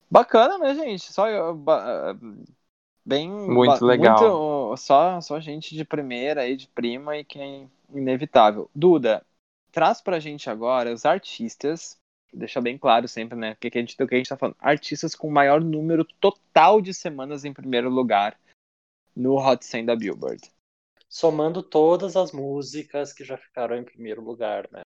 [0.09, 1.11] Bacana, né, gente?
[1.13, 2.15] Só eu, ba-
[3.05, 4.69] bem Muito ba- legal.
[4.69, 8.69] muito- só só gente de primeira aí, de prima e que é inevitável.
[8.73, 9.25] Duda,
[9.71, 11.97] traz pra gente agora os artistas,
[12.33, 14.37] deixa bem claro sempre, né, o que, que a gente do que a gente tá
[14.37, 18.37] falando, artistas com maior número total de semanas em primeiro lugar
[19.15, 20.41] no Hot 100 da Billboard.
[21.07, 24.81] Somando todas as músicas que já ficaram em primeiro lugar, né?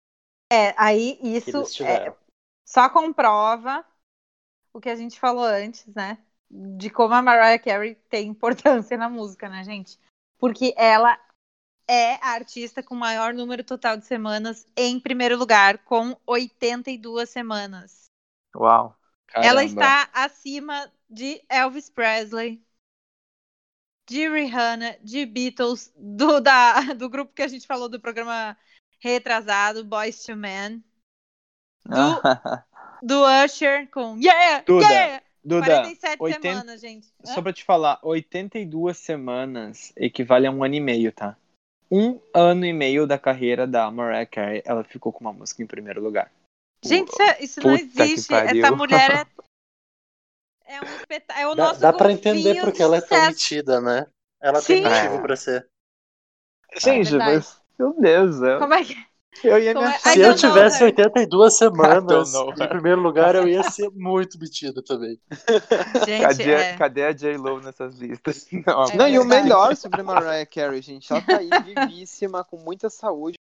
[0.50, 2.14] É, aí isso é,
[2.64, 3.84] só comprova
[4.72, 6.18] o que a gente falou antes, né?
[6.50, 9.98] De como a Mariah Carey tem importância na música, né, gente?
[10.38, 11.18] Porque ela
[11.86, 18.10] é a artista com maior número total de semanas em primeiro lugar, com 82 semanas.
[18.54, 18.96] Uau.
[19.34, 19.64] Ela Caramba.
[19.64, 22.62] está acima de Elvis Presley,
[24.08, 28.56] de Rihanna, de Beatles, do, da, do grupo que a gente falou do programa
[28.98, 30.82] retrasado, Boys to Men,
[31.84, 31.92] do,
[33.02, 34.62] do Usher com Yeah!
[34.64, 35.22] Duda, yeah!
[35.44, 37.08] Duda, 47 80 semanas, gente.
[37.24, 37.34] Hã?
[37.34, 41.36] Só pra te falar, 82 semanas equivale a um ano e meio, tá?
[41.90, 45.66] Um ano e meio da carreira da Mariah Carey, ela ficou com uma música em
[45.66, 46.30] primeiro lugar.
[46.84, 48.34] Gente, isso, é- isso não existe.
[48.34, 49.26] Essa mulher
[50.66, 51.40] é, é um espetáculo.
[51.40, 54.06] É o Dá, nosso dá pra entender de porque ela é tão metida, né?
[54.40, 54.74] Ela Sim.
[54.74, 55.20] tem motivo É.
[55.22, 55.68] pra ser.
[56.76, 57.36] Gente, verdade.
[57.36, 58.96] mas, meu Deus, eu, Como é que
[59.44, 60.86] eu ia me é- Se eu know tivesse her.
[60.90, 65.20] 82 semanas know em primeiro lugar, eu ia ser muito metido também.
[66.06, 66.76] Gente, Cadê, é.
[66.76, 68.46] cadê a J-Lo nessas listas?
[68.66, 72.56] Não, É Não, e o melhor sobre Mariah Carey, gente, ela tá aí vivíssima, com
[72.56, 73.36] muita saúde,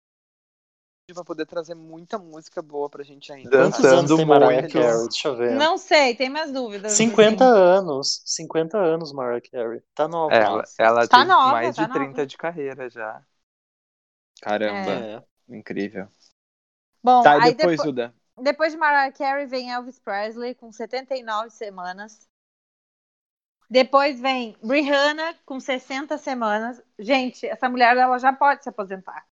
[1.13, 3.49] pra poder trazer muita música boa pra gente ainda.
[3.49, 4.73] Quantos Dançando anos tem Mariah muito.
[4.73, 5.07] Carey?
[5.07, 5.51] Deixa eu ver.
[5.55, 6.91] Não sei, tem mais dúvidas.
[6.91, 7.53] 50 assim.
[7.59, 8.21] anos.
[8.25, 9.81] 50 anos, Mariah Carey.
[9.95, 10.35] Tá nova.
[10.35, 12.25] ela, ela Tá tem nova, mais tá de 30 nova.
[12.27, 13.21] de carreira já.
[14.41, 15.23] Caramba, É.
[15.49, 16.07] incrível.
[17.03, 18.13] Bom, Tá, aí depois, depois, Duda?
[18.41, 22.27] depois de Mariah Carey vem Elvis Presley com 79 semanas.
[23.69, 26.81] Depois vem Rihanna com 60 semanas.
[26.97, 29.25] Gente, essa mulher ela já pode se aposentar.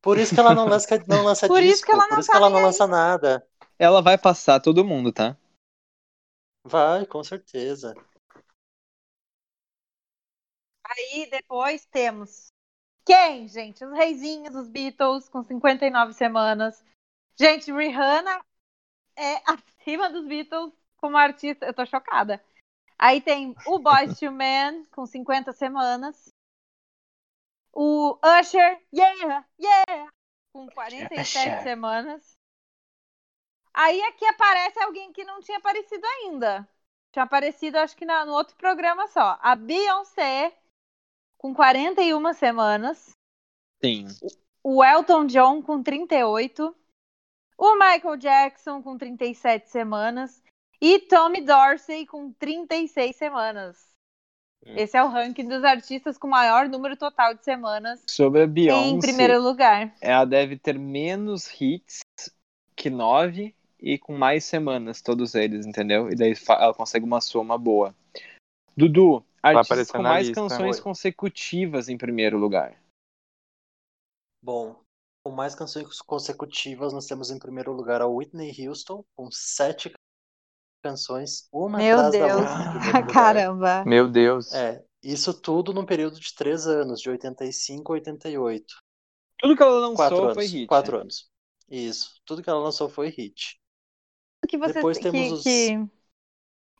[0.00, 1.74] Por isso que ela não lança, não lança Por disco.
[1.74, 3.46] isso que ela não por isso que ela não lança nada.
[3.78, 5.36] Ela vai passar todo mundo, tá?
[6.64, 7.94] Vai, com certeza.
[10.84, 12.51] Aí depois temos
[13.04, 13.84] quem, gente?
[13.84, 16.84] Os reizinhos dos Beatles com 59 semanas.
[17.38, 18.44] Gente, Rihanna
[19.16, 21.66] é acima dos Beatles como artista.
[21.66, 22.42] Eu tô chocada.
[22.98, 26.28] Aí tem o Boys to Men com 50 semanas.
[27.72, 30.10] O Usher, yeah, yeah,
[30.52, 31.62] com 47 Usher.
[31.62, 32.36] semanas.
[33.72, 36.68] Aí aqui aparece alguém que não tinha aparecido ainda.
[37.10, 39.38] Tinha aparecido, acho que na- no outro programa só.
[39.40, 40.54] A Beyoncé,
[41.42, 43.10] com 41 semanas.
[43.84, 44.06] Sim.
[44.62, 46.74] O Elton John, com 38.
[47.58, 50.40] O Michael Jackson, com 37 semanas.
[50.80, 53.92] E Tommy Dorsey, com 36 semanas.
[54.64, 54.74] Hum.
[54.76, 58.48] Esse é o ranking dos artistas com maior número total de semanas Sobre a em
[58.48, 59.92] Beyoncé, primeiro lugar.
[60.00, 62.02] ela deve ter menos hits
[62.76, 66.08] que nove e com mais semanas, todos eles, entendeu?
[66.08, 67.92] E daí ela consegue uma soma boa.
[68.76, 70.82] Dudu, artistas com mais lista, canções oi.
[70.82, 72.80] consecutivas em primeiro lugar.
[74.42, 74.80] Bom,
[75.24, 79.92] com mais canções consecutivas, nós temos em primeiro lugar a Whitney Houston, com sete
[80.84, 82.40] canções, uma Meu atrás da Deus.
[82.40, 83.06] outra primeiro lugar.
[83.12, 83.84] Caramba.
[83.84, 84.52] Meu Deus.
[84.52, 88.74] É, isso tudo num período de três anos, de 85 a 88.
[89.38, 90.34] Tudo que ela lançou Quatro anos.
[90.34, 90.66] foi hit.
[90.66, 91.30] Quatro anos.
[91.68, 92.20] Isso.
[92.24, 93.56] Tudo que ela lançou foi hit.
[94.48, 95.88] que você Depois que, temos os- que-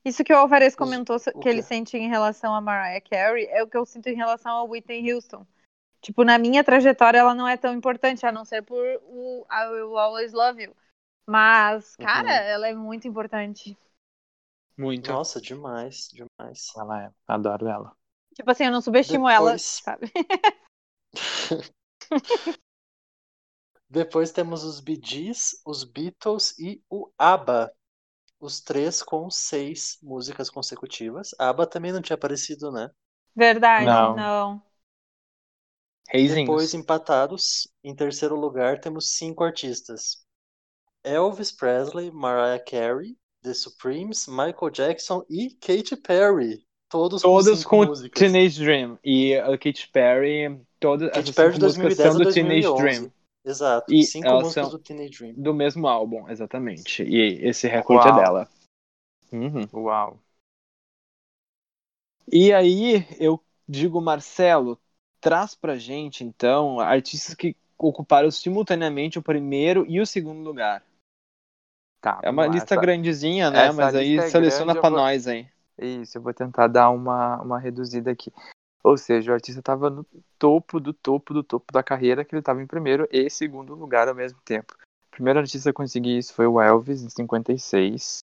[0.04, 3.62] Isso que o Alvarez comentou o que ele sente em relação a Mariah Carey é
[3.62, 5.46] o que eu sinto em relação a Whitney Houston.
[6.00, 9.68] Tipo, na minha trajetória ela não é tão importante, a não ser por o I
[9.68, 10.76] Will Always Love You.
[11.24, 12.34] Mas, cara, Uhum.
[12.34, 13.78] ela é muito importante.
[14.76, 15.12] Muito.
[15.12, 16.72] Nossa, demais, demais.
[16.76, 17.10] Ela é.
[17.28, 17.96] Adoro ela.
[18.34, 20.10] Tipo assim, eu não subestimo ela, Depois- sabe?
[23.88, 27.72] Depois temos os Bee Gees, os Beatles e o ABBA.
[28.42, 31.30] Os três com seis músicas consecutivas.
[31.38, 32.90] A ABBA também não tinha aparecido, né?
[33.34, 34.16] Verdade, Não.
[34.16, 34.62] não.
[36.12, 40.26] Depois, empatados, em terceiro lugar, temos cinco artistas:
[41.04, 46.66] Elvis Presley, Mariah Carey, The Supremes, Michael Jackson e Katy Perry.
[46.88, 48.20] Todos, com cinco com músicas.
[48.20, 48.98] Teenage Dream.
[49.04, 52.74] E a Katy Perry, todas Katy Perry de músicas 2010 são do Teenage 2011.
[52.74, 53.12] Dream.
[53.44, 55.34] Exato, E cinco elas músicas são- do Teenage Dream.
[55.36, 57.02] Do mesmo álbum, exatamente.
[57.02, 58.18] E esse recorde Uau.
[58.18, 58.48] é dela.
[59.32, 59.68] Uhum.
[59.72, 60.18] Uau.
[62.30, 64.78] E aí, eu digo, Marcelo,
[65.20, 70.84] traz pra gente, então, artistas que ocuparam simultaneamente o primeiro e o segundo lugar.
[72.00, 72.20] Tá.
[72.22, 73.70] É uma lista Essa- grandezinha, né?
[73.72, 75.48] Mas aí é seleciona grande, pra vou- nós aí.
[75.78, 78.32] Isso, eu vou tentar dar uma, uma reduzida aqui.
[78.82, 80.04] Ou seja, o artista estava no
[80.38, 84.08] topo do topo do topo da carreira, que ele estava em primeiro e segundo lugar
[84.08, 84.74] ao mesmo tempo.
[85.08, 88.22] O primeiro artista a conseguir isso foi o Elvis, em 56,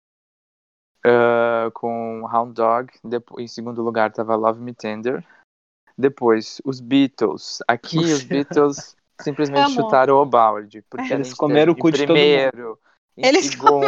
[1.05, 2.91] ah, com Hound Dog.
[3.03, 5.25] Depois, em segundo lugar estava Love Me Tender.
[5.97, 7.59] Depois, os Beatles.
[7.67, 10.81] Aqui, os Beatles simplesmente chutaram o Ballard.
[10.89, 12.25] Porque Eles comeram o cu de em todo mundo.
[12.25, 12.79] primeiro,
[13.17, 13.85] em Eles segundo.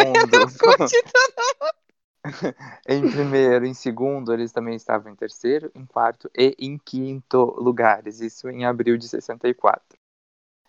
[0.58, 1.72] Continua.
[2.88, 8.20] Em primeiro, em segundo, eles também estavam em terceiro, em quarto e em quinto lugares.
[8.22, 9.98] Isso em abril de 64.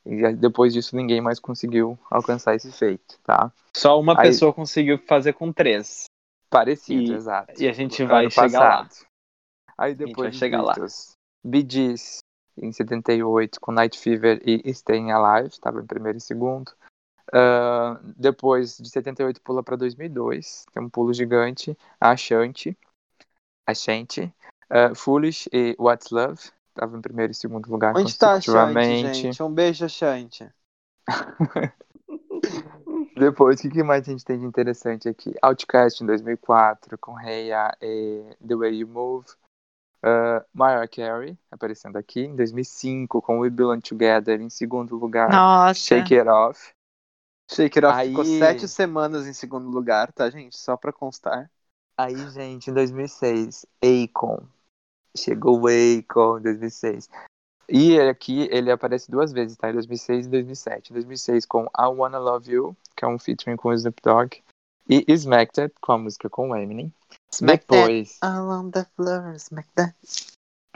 [0.05, 3.53] E aí, depois disso, ninguém mais conseguiu alcançar esse feito, tá?
[3.77, 6.05] Só uma Aí- pessoa conseguiu fazer com três.
[6.51, 7.62] Parecido, E- exato.
[7.62, 8.83] e a gente vai chegar lá.
[8.85, 9.07] passado.
[9.79, 10.73] Aí gente depois vai dos chegar lá.
[10.75, 11.12] Beatles,
[11.45, 12.19] Bee Gees,
[12.59, 16.73] em 78, com Night Fever e Staying Alive, estava em primeiro e segundo.
[17.32, 21.76] Ah, depois de 78 pula para 2002, tem um pulo gigante.
[22.00, 22.76] A Ashanti,
[23.66, 24.32] Ashanti,
[24.70, 29.14] ah, Foolish e What's Love, estava em primeiro e segundo lugar Onde tá a Shanti,
[29.14, 29.42] gente?
[29.42, 30.50] Um beijo, Shanti.
[33.16, 35.35] Depois, o que que mais a gente tem de interessante aqui?
[35.42, 39.26] Outcast em 2004, com Hey Ya e The Way You Move.
[40.04, 45.30] Uh, Mariah Carey, aparecendo aqui, em 2005, com We Belong Together, em segundo lugar.
[45.30, 45.78] Nossa.
[45.78, 46.74] Shake It Off.
[47.55, 50.57] Shake It Off ficou Aí- sete semanas em segundo lugar, tá, gente?
[50.57, 51.51] Só pra constar.
[51.97, 54.41] Aí, gente, em 2006, Akon.
[55.17, 57.09] Chegou o Akon em 2006.
[57.69, 59.71] E aqui, ele aparece duas vezes, tá?
[59.71, 60.91] Em 2006 e 2007.
[60.91, 64.43] Em 2006 com I Wanna Love You, que é um featuring com o Snoop Dogg.
[64.88, 66.93] E Smacked It, com a música com o Eminem.
[67.33, 67.81] Smack that.
[67.81, 69.95] Depois, On the floor, smack that.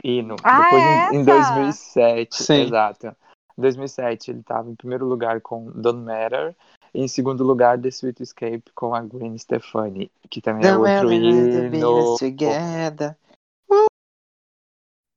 [0.03, 0.35] hino.
[0.43, 1.53] Ah, Depois é em, em essa?
[1.53, 2.61] 2007, Sim.
[2.63, 3.15] exato.
[3.57, 6.55] Em 2007 ele estava em primeiro lugar com Don't Matter.
[6.93, 10.91] E em segundo lugar, The Sweet Escape com a Gwen Stefani, que também é Don't
[10.93, 12.17] outro let the hino.
[12.17, 13.17] together.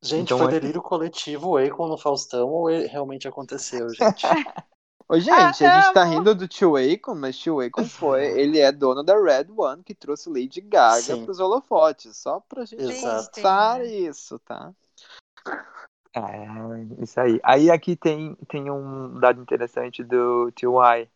[0.03, 4.27] Gente, Então foi é- delírio coletivo o Akon no Faustão ou realmente aconteceu, gente?
[5.07, 8.73] Ô, gente, a gente tá rindo do Tio Akon, mas Tio Akon foi, ele é
[8.73, 11.25] dono da Red One, que trouxe Lady Gaga Sim.
[11.25, 13.41] pros holofotes, só pra gente Exato.
[13.85, 14.73] isso, tá?
[16.15, 17.41] É, isso aí.
[17.43, 21.09] Aí aqui tem, tem um dado interessante do T.Y.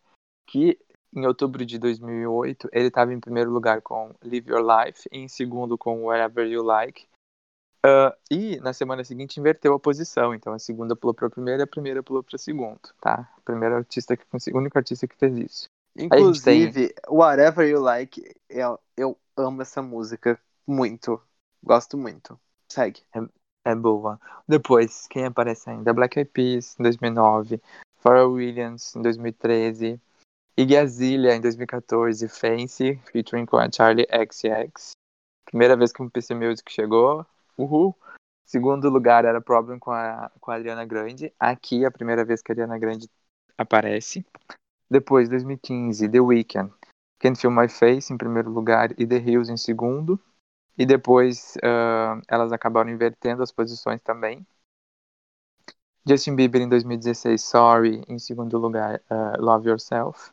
[0.47, 0.79] Que
[1.13, 5.27] em outubro de 2008 ele estava em primeiro lugar com Live Your Life, e em
[5.27, 7.07] segundo com Wherever You Like.
[7.85, 11.61] Ah, e na semana seguinte inverteu a posição, então a segunda pulou para a primeira
[11.61, 13.31] e a primeira pulou para o segundo, tá?
[13.37, 15.69] O primeiro artista que consegui- o único artista que fez isso.
[15.95, 21.21] gente tem- Inclusive, Whatever You Like, eu, eu amo essa música muito.
[21.63, 22.39] Gosto muito.
[22.71, 23.03] Segue.
[23.13, 23.21] É
[23.73, 24.19] boa.
[24.47, 25.93] Depois, quem aparece ainda?
[25.93, 27.59] Black Eyed Peas, em 2009.
[27.97, 29.99] Pharrell Williams, em 2013.
[30.55, 32.27] Iggy Azalea, em 2014.
[32.27, 34.91] Fancy, featuring com a Charlie XCX.
[35.45, 37.25] Primeira vez que um PC Music chegou.
[37.57, 37.95] Uhul.
[38.45, 41.33] Segundo lugar era Problem com a, com a Ariana Grande.
[41.39, 43.09] Aqui, a primeira vez que a Ariana Grande
[43.57, 44.23] aparece.
[44.89, 46.71] Depois, 2015, The Weeknd.
[47.19, 48.91] Can't Feel My Face, em primeiro lugar.
[48.99, 50.19] E The Hills, em segundo.
[50.77, 54.45] E depois ah, elas acabaram invertendo as posições também.
[56.07, 58.03] Justin Bieber em 2016, Sorry.
[58.07, 60.31] Em segundo lugar, ah, Love Yourself.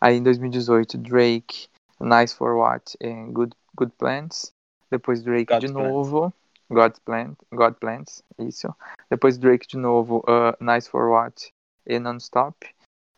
[0.00, 1.68] Aí em 2018, Drake,
[2.00, 4.52] Nice for What e Good, Good Plans.
[4.90, 5.88] Depois Drake God's de Plans.
[5.88, 6.32] novo,
[6.70, 8.72] God's Plan, God Plans, isso.
[9.10, 11.52] Depois Drake de novo, ah, Nice for What
[11.86, 12.68] e Non-Stop.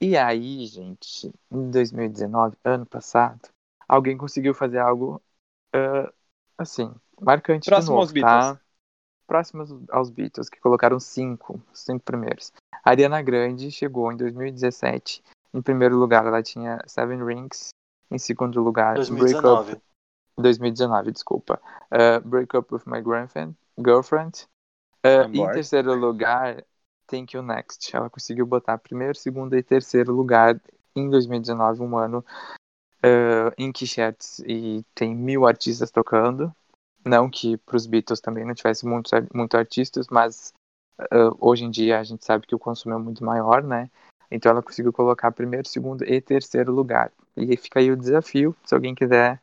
[0.00, 3.48] E aí, gente, em 2019, ano passado,
[3.88, 5.20] alguém conseguiu fazer algo
[5.74, 6.12] ah,
[6.58, 8.44] assim, marcante Próximo novo, aos Beatles.
[8.44, 8.60] tá?
[9.26, 12.52] Próximo aos- Beatles, que colocaram cinco, cinco primeiros.
[12.84, 15.22] A Ariana Grande chegou em 2017.
[15.52, 17.70] Em primeiro lugar, ela tinha Seven Rings.
[18.10, 19.72] Em segundo lugar, Break 2019.
[19.72, 19.82] Up
[20.38, 21.60] 2019, desculpa.
[21.90, 23.56] Uh, Break Up with My Girlfriend.
[23.78, 24.46] girlfriend.
[25.04, 26.64] Uh, em terceiro lugar,
[27.08, 27.94] Thank You Next.
[27.96, 30.60] Ela conseguiu botar primeiro, segundo e terceiro lugar
[30.94, 32.24] em 2019, um ano
[33.06, 36.52] uh, em Chats e tem mil artistas tocando.
[37.04, 40.52] Não que para os Beatles também não tivesse muitos muito artistas, mas
[41.00, 43.88] uh, hoje em dia a gente sabe que o consumo é muito maior, né?
[44.28, 47.12] Então ela conseguiu colocar primeiro, segundo e terceiro lugar.
[47.36, 49.40] E fica aí o desafio, se alguém quiser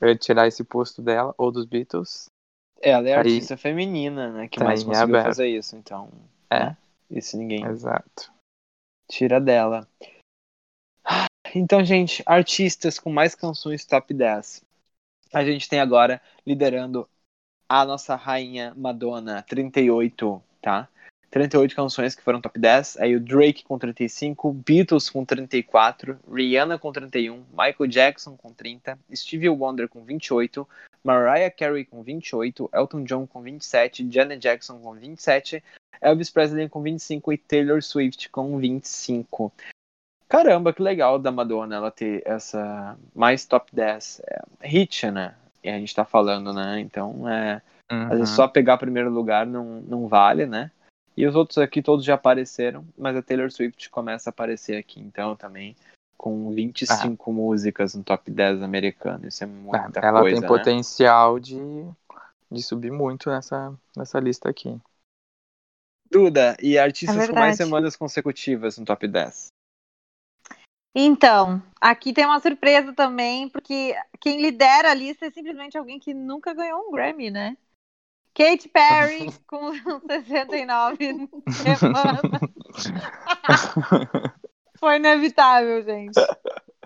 [0.00, 2.26] eh, tirar esse posto dela ou dos Beatles.
[2.82, 4.48] Ela é a Aí- artista feminina, né?
[4.48, 5.26] Que tá mais conseguiu aberto.
[5.26, 6.10] fazer isso, então.
[6.50, 6.58] É.
[6.64, 6.76] né?
[7.08, 8.32] Isso ninguém Exato.
[9.08, 9.86] tira dela.
[11.56, 14.64] Então, gente, artistas com mais canções top 10.
[15.32, 17.08] A gente tem agora liderando
[17.68, 20.88] a nossa rainha Madonna, 38, tá?
[21.30, 22.96] 38 canções que foram top 10.
[22.96, 28.98] Aí o Drake com 35, Beatles com 34, Rihanna com 31, Michael Jackson com 30,
[29.14, 30.68] Stevie Wonder com 28,
[31.04, 35.62] Mariah Carey com 28, Elton John com 27, Janet Jackson com 27,
[36.00, 39.52] Elvis Presley com 25 e Taylor Swift com 25.
[40.28, 45.34] Caramba, que legal da Madonna ela ter essa mais top 10 é, hit, né?
[45.62, 46.80] E a gente tá falando, né?
[46.80, 48.36] Então, é, às vezes Uhum.
[48.36, 50.70] só pegar primeiro lugar não, não vale, né?
[51.16, 55.00] E os outros aqui todos já apareceram, mas a Taylor Swift começa a aparecer aqui,
[55.00, 55.76] então também
[56.16, 59.28] com 25 músicas no top 10 americano.
[59.28, 60.48] Isso é muita ela coisa, tem né?
[60.48, 61.60] potencial de,
[62.50, 64.76] de subir muito nessa, nessa lista aqui.
[66.10, 69.53] Duda, e artistas É com mais semanas consecutivas no top 10?
[70.94, 76.14] Então, aqui tem uma surpresa também, porque quem lidera a lista é simplesmente alguém que
[76.14, 77.56] nunca ganhou um Grammy, né?
[78.32, 79.72] Katy Perry com
[80.06, 81.28] 69
[81.78, 82.22] semanas.
[84.78, 86.20] Foi inevitável, gente.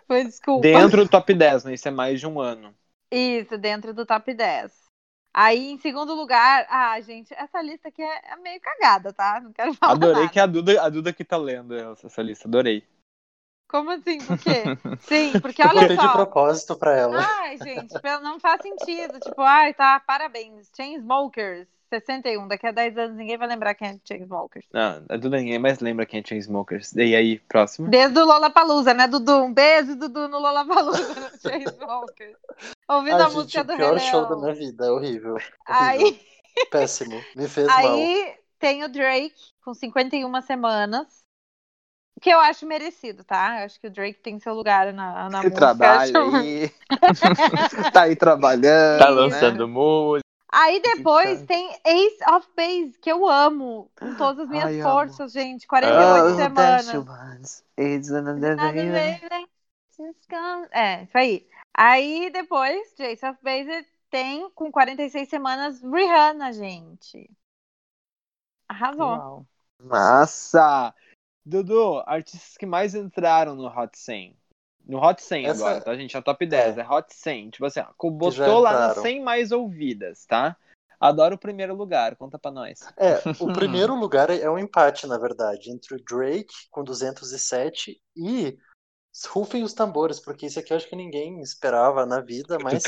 [0.06, 0.62] Foi desculpa.
[0.62, 1.74] Dentro do top 10, né?
[1.74, 2.74] Isso é mais de um ano.
[3.10, 4.72] Isso, dentro do top 10.
[5.34, 9.40] Aí, em segundo lugar, ah, gente, essa lista aqui é, é meio cagada, tá?
[9.40, 10.28] Não quero falar Adorei nada.
[10.32, 12.82] que a Duda, a Duda que tá lendo essa, essa lista, adorei.
[13.68, 14.18] Como assim?
[14.18, 14.62] Por quê?
[15.00, 16.12] Sim, porque Eu olha de só.
[16.12, 17.18] propósito pra ela.
[17.40, 19.20] Ai, gente, não faz sentido.
[19.20, 20.70] Tipo, ai, tá, parabéns.
[20.74, 22.48] Chainsmokers, 61.
[22.48, 24.66] Daqui a 10 anos ninguém vai lembrar quem é Chainsmokers.
[24.72, 26.94] Não, a Duda ninguém mais lembra quem é Chainsmokers.
[26.96, 27.88] E aí, próximo?
[27.88, 29.44] Desde o Lollapalooza, né, Dudu?
[29.44, 32.38] Um beijo, Dudu, no Lollapalooza, no Chainsmokers.
[32.88, 34.40] Ouvindo Ai, a gente, música o do pior Rei show da Leão.
[34.40, 34.86] minha vida.
[34.86, 35.34] É horrível.
[35.34, 35.52] horrível.
[35.66, 36.20] Aí,
[36.70, 37.22] Péssimo.
[37.36, 37.76] Me fez mal.
[37.76, 41.06] aí tem o Drake, com 51 semanas.
[42.20, 43.60] Que eu acho merecido, tá?
[43.60, 45.54] Eu acho que o Drake tem seu lugar na, na Que música.
[45.54, 46.72] trabalha Acho- aí.
[47.92, 48.98] tá aí trabalhando.
[48.98, 49.10] Tá né?
[49.10, 50.26] lançando música.
[50.50, 54.90] Aí depois tem Ace of Base, que eu amo com todas as minhas Ai, amo.
[54.90, 55.66] forças, gente.
[55.66, 57.64] 48 Ah, semanas.
[60.72, 61.46] É, isso aí.
[61.74, 67.30] Aí depois, de Ace of Base tem com 46 semanas Rihanna, gente.
[68.68, 69.06] Arrasou.
[69.06, 69.46] Uau.
[69.82, 70.94] Massa!
[71.48, 74.36] Dudu, artistas que mais entraram no Hot 100.
[74.86, 76.16] No Hot 100 Essa- agora, tá, gente?
[76.16, 76.80] É top 10, é.
[76.82, 76.88] É.
[76.88, 77.50] Hot 100.
[77.50, 79.02] Tipo assim, ó, botou lá nas entraram.
[79.02, 80.56] 100 mais ouvidas, tá?
[81.00, 82.80] Adoro o primeiro lugar, conta pra nós.
[82.96, 88.58] É, o primeiro lugar é um empate, na verdade, entre o Drake com 207 e
[89.28, 92.82] rufem os tambores, porque isso aqui eu acho que ninguém esperava na vida, mas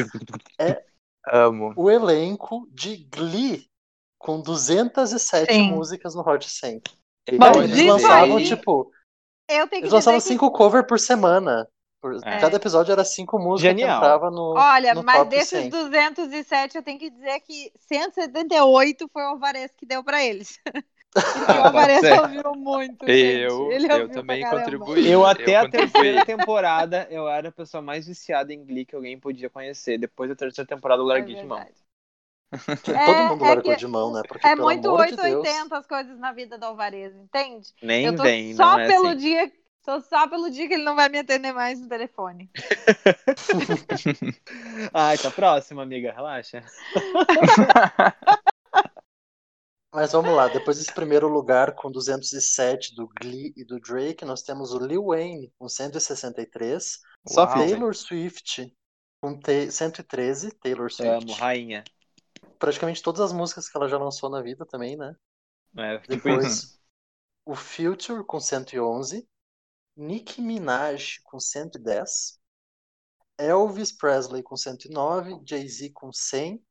[1.29, 1.73] Amo.
[1.77, 3.67] o elenco de Glee
[4.19, 5.71] com 207 Sim.
[5.71, 6.83] músicas no Hot 100.
[7.39, 8.91] Bom, Então, eles lançavam, aí- tipo,
[9.49, 11.67] Eu tenho que eles lançavam dizer que cinco covers por semana.
[12.01, 12.39] Por- É.
[12.39, 14.01] Cada episódio era cinco músicas Genial.
[14.01, 15.69] que entrava no, Olha, no mas top desses 100.
[15.69, 20.59] 207, eu tenho que dizer que 178 foi o Alvarez que deu pra eles.
[21.13, 22.01] Porque o Alvarez
[22.45, 23.05] ouviu muito.
[23.07, 23.71] Eu.
[23.73, 25.11] Ele eu também contribuí.
[25.11, 25.91] Eu até a contribuí.
[25.91, 29.99] terceira temporada, eu era a pessoa mais viciada em Glee que alguém podia conhecer.
[29.99, 31.59] Depois da terceira temporada, eu larguei É de mão.
[32.57, 32.83] Verdade.
[32.83, 34.23] Todo É- mundo é largou que de mão, né?
[34.27, 35.73] Porque, É pelo muito amor de 880 Deus.
[35.73, 37.69] as coisas na vida do Alvarez, entende?
[37.83, 39.17] Nem eu tô vem, só não é pelo assim.
[39.19, 39.53] dia.
[39.83, 42.51] Tô só pelo dia que ele não vai me atender mais no telefone.
[44.93, 46.63] Ai, tá próximo, amiga, relaxa.
[49.93, 54.43] Mas vamos lá, depois desse primeiro lugar com 207 do Glee e do Drake, nós
[54.43, 57.47] temos o Lil Wayne com 163, Só.
[57.47, 58.73] Taylor Swift
[59.21, 61.25] com te- 113, Taylor Swift.
[61.25, 61.83] Amo, rainha.
[62.61, 65.17] Praticamente todas as músicas que ela já lançou na vida também, né?
[65.77, 66.69] É, tipo isso.
[66.69, 66.81] Depois
[67.45, 69.29] o Future com 111,
[69.97, 72.41] Nicki Minaj com 110,
[73.39, 76.63] Elvis Presley com 109, Jay-Z com 100,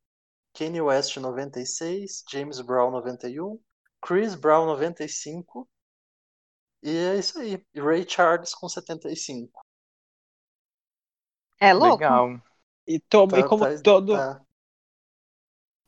[0.53, 3.59] Kanye West 96, James Brown 91,
[4.01, 5.69] Chris Brown 95
[6.83, 7.65] e é isso aí.
[7.73, 9.61] E Ray Charles com 75.
[11.59, 12.03] É louco?
[12.03, 12.41] Legal.
[12.87, 14.13] E, to- e Tá- como tá- todo.
[14.13, 14.45] tá.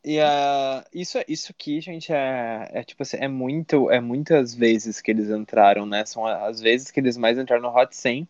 [0.04, 5.00] E ah, isso, isso aqui, gente, é, é tipo assim, é muito, é muitas vezes
[5.00, 6.06] que eles entraram, né?
[6.06, 8.28] São as vezes que eles mais entraram no Hot 100.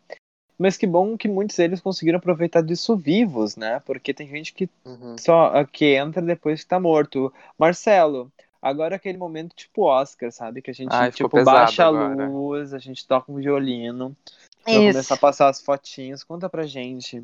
[0.58, 3.82] Mas que bom que muitos deles conseguiram aproveitar disso vivos, né?
[3.86, 5.18] Porque tem gente que Uhum.
[5.18, 7.34] só que entra depois que tá morto.
[7.58, 10.62] Marcelo, agora é aquele momento tipo Oscar, sabe?
[10.62, 12.28] Que a gente Ai, tipo baixa a agora.
[12.28, 14.16] luz, a gente toca um violino,
[14.64, 15.14] vai começar Isso.
[15.14, 16.24] a passar as fotinhas.
[16.24, 17.24] Conta pra gente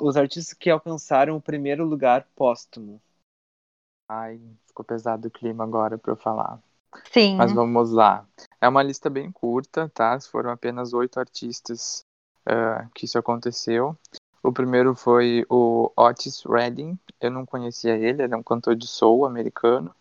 [0.00, 3.00] os artistas que alcançaram o primeiro lugar póstumo.
[4.08, 6.58] Ai, ficou pesado o clima agora pra eu falar.
[7.12, 7.36] Sim.
[7.36, 8.26] Mas vamos lá.
[8.60, 10.18] É uma lista bem curta, tá?
[10.20, 12.02] Foram apenas oito artistas
[12.46, 13.96] ah, que isso aconteceu.
[14.42, 16.98] O primeiro foi o Otis Redding.
[17.20, 19.94] Eu não conhecia ele, ele é um cantor de soul americano.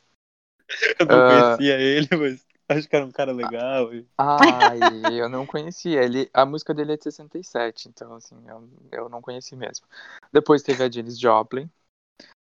[0.99, 1.27] Eu não Ah.
[1.57, 3.89] conhecia ele, mas acho que era um cara legal.
[4.17, 6.29] Ai, eu não conhecia ele.
[6.33, 9.85] A música dele é de 67, então assim, eu, eu não conheci mesmo.
[10.33, 11.69] Depois teve a Janis Joplin.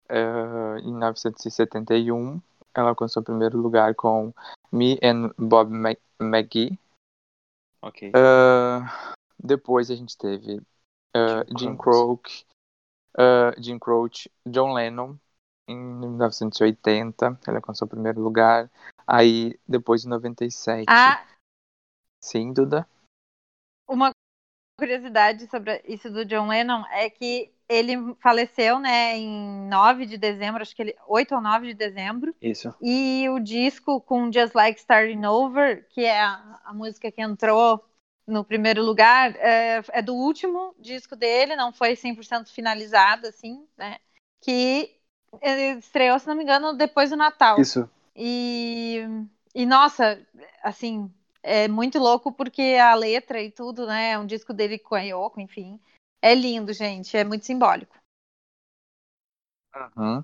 [0.09, 2.41] Eh, em 1971,
[2.73, 4.33] ela alcançou o primeiro lugar com
[4.71, 5.71] Me and Bob
[6.19, 6.77] McGee.
[7.81, 8.11] Ok.
[8.15, 10.61] Ah, depois a gente teve
[11.15, 12.45] ah, Jim Jim Croce.
[13.57, 15.17] Jim Croce, John Lennon
[15.67, 18.71] em 1980, ele alcançou o primeiro lugar.
[19.05, 21.25] Aí depois em 97, Ah,
[22.23, 22.87] sim, Duda.
[23.87, 24.11] uma
[24.79, 30.61] curiosidade sobre isso do John Lennon é que ele faleceu, né, em 9 de dezembro,
[30.61, 32.73] acho que ele 8 ou 9 de dezembro, Isso.
[32.81, 37.83] e o disco com Just Like Starting Over, que é a, a música que entrou
[38.25, 43.97] no primeiro lugar, é, é do último disco dele, não foi 100% finalizado, assim, né,
[44.41, 44.97] que
[45.41, 47.59] ele estreou, se não me engano, depois do Natal.
[47.59, 47.89] Isso.
[48.15, 49.03] E,
[49.53, 50.19] e nossa,
[50.63, 51.11] assim,
[51.43, 54.11] é muito louco porque a letra e tudo, né?
[54.11, 55.79] É um disco dele com a Yoko, enfim.
[56.21, 57.15] É lindo, gente.
[57.15, 57.95] É muito simbólico.
[59.95, 60.23] Uhum.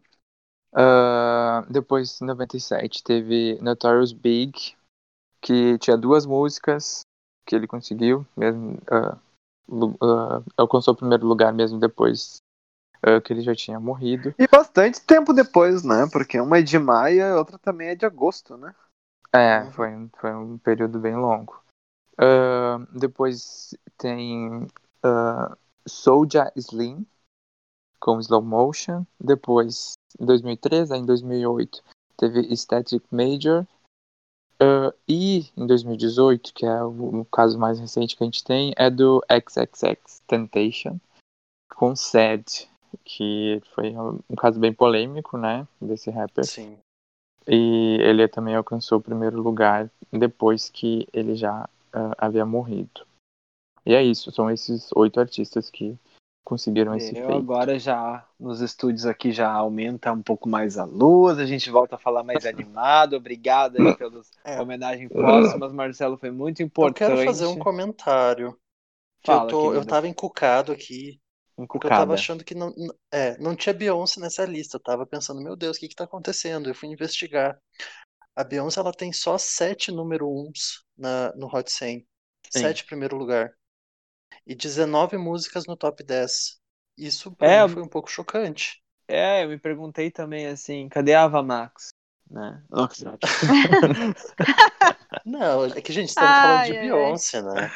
[0.73, 4.75] Ah, depois, em 97, teve Notorious Big,
[5.41, 7.01] que tinha duas músicas
[7.45, 8.79] que ele conseguiu, mesmo,
[9.67, 12.37] lu- ah, alcançou o primeiro lugar mesmo depois
[13.25, 14.33] que ele já tinha morrido.
[14.39, 16.07] E bastante tempo depois, né?
[16.09, 18.73] Porque uma é de maio e a outra também é de agosto, né?
[19.33, 19.71] É, Uhum.
[19.73, 21.61] foi, um- foi um período bem longo.
[22.93, 24.65] Depois tem
[25.87, 27.05] Soulja Slim
[27.99, 29.05] com Slow Motion.
[29.19, 31.81] Depois, em 2013, aí em 2008,
[32.17, 33.65] teve Static Major.
[34.59, 38.73] Ah, e em 2018, que é o, o caso mais recente que a gente tem,
[38.77, 40.99] é do XXX Temptation
[41.75, 42.69] com Sad,
[43.03, 46.45] que foi um, um caso bem polêmico, né, desse rapper.
[46.45, 46.77] Sim.
[47.47, 53.05] E ele também alcançou o primeiro lugar depois que ele já ah, havia morrido.
[53.85, 55.97] E é isso, são esses oito artistas que
[56.43, 57.33] conseguiram esse Eu feito.
[57.33, 61.95] agora já nos estúdios aqui já aumenta um pouco mais a luz, a gente volta
[61.95, 63.15] a falar mais animado.
[63.15, 64.61] Obrigado aí pelas É.
[64.61, 66.97] homenagens póstumas, Marcelo, foi muito Eu importante.
[67.15, 68.51] quero fazer um comentário.
[69.21, 71.17] Que eu, Fala, tô, eu tava encucado aqui,
[71.55, 71.95] porque eu Encucada.
[71.95, 72.73] tava achando que não,
[73.09, 74.75] é, não tinha Beyoncé nessa lista.
[74.75, 76.69] Eu tava pensando, meu Deus, o que que tá acontecendo?
[76.69, 77.57] Eu fui investigar.
[78.35, 81.99] A Beyoncé, ela tem só sete número uns na, no Hot 100.
[82.49, 82.59] Sim.
[82.59, 83.53] Sete primeiro lugar.
[84.45, 86.57] E 19 músicas no top 10.
[86.97, 88.81] Isso pra É, mim foi um pouco chocante.
[89.07, 91.89] É, eu me perguntei também assim, cadê a Ava Max?
[92.29, 92.63] Né?
[95.25, 96.83] Não, é que a gente tá falando Ai, de ai, ai.
[96.83, 97.71] Beyoncé, né?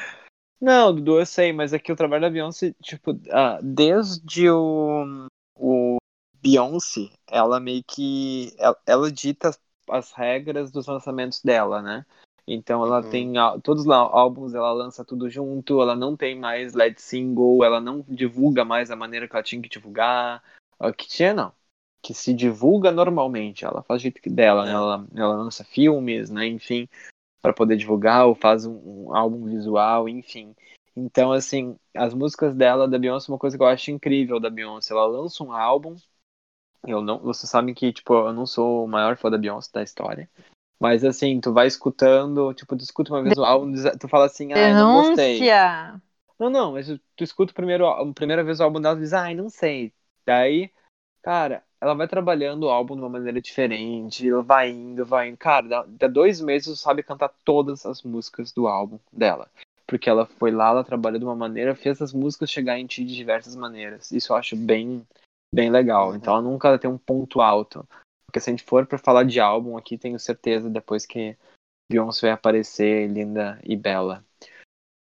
[0.60, 5.98] Não, Dudu, eu sei, mas aqui o trabalho da Beyoncé, tipo, ah, desde o, o
[6.42, 8.54] Beyoncé, ela meio que.
[8.58, 12.06] Ela, ela dita as, as regras dos lançamentos dela, né?
[12.48, 13.10] Então ela Uhum.
[13.10, 17.82] tem todos os álbuns, ela lança tudo junto, ela não tem mais lead single, ela
[17.82, 20.42] não divulga mais da maneira que ela tinha que divulgar.
[20.96, 21.52] Que tinha, não.
[22.02, 24.72] Que se divulga normalmente, ela faz o jeito que dela, né?
[24.72, 26.48] Ela, ela lança filmes, né?
[26.48, 26.88] Enfim,
[27.42, 30.56] para poder divulgar, ou faz um, um álbum visual, enfim.
[30.96, 34.50] Então, assim, as músicas dela, da Beyoncé, é uma coisa que eu acho incrível da
[34.50, 34.94] Beyoncé.
[34.94, 35.96] Ela lança um álbum.
[36.86, 39.84] Eu não, vocês sabem que, tipo, eu não sou o maior fã da Beyoncé da
[39.84, 40.30] história.
[40.80, 44.54] Mas assim, tu vai escutando, tipo, tu escuta uma vez o álbum, tu fala assim,
[44.54, 45.40] ai, não gostei.
[46.40, 49.14] Não, não, mas tu escuta o primeiro, a primeira vez o álbum dela e diz,
[49.14, 49.92] ai, não sei.
[50.26, 50.70] Daí,
[51.24, 55.38] cara, ela vai trabalhando o álbum de uma maneira diferente, ela vai indo, vai indo.
[55.38, 59.50] Cara, dá, dá dois meses tu sabe cantar todas as músicas do álbum dela.
[59.88, 63.04] Porque ela foi lá, ela trabalhou de uma maneira, fez as músicas chegar em ti
[63.04, 64.12] de diversas maneiras.
[64.12, 65.02] Isso eu acho bem,
[65.54, 66.10] bem legal.
[66.10, 66.16] Uhum.
[66.16, 67.88] Então ela nunca tem um ponto alto.
[68.28, 71.38] Porque se a gente for pra falar de álbum aqui, tenho certeza depois que
[71.90, 74.24] Beyoncé vai aparecer linda e bela.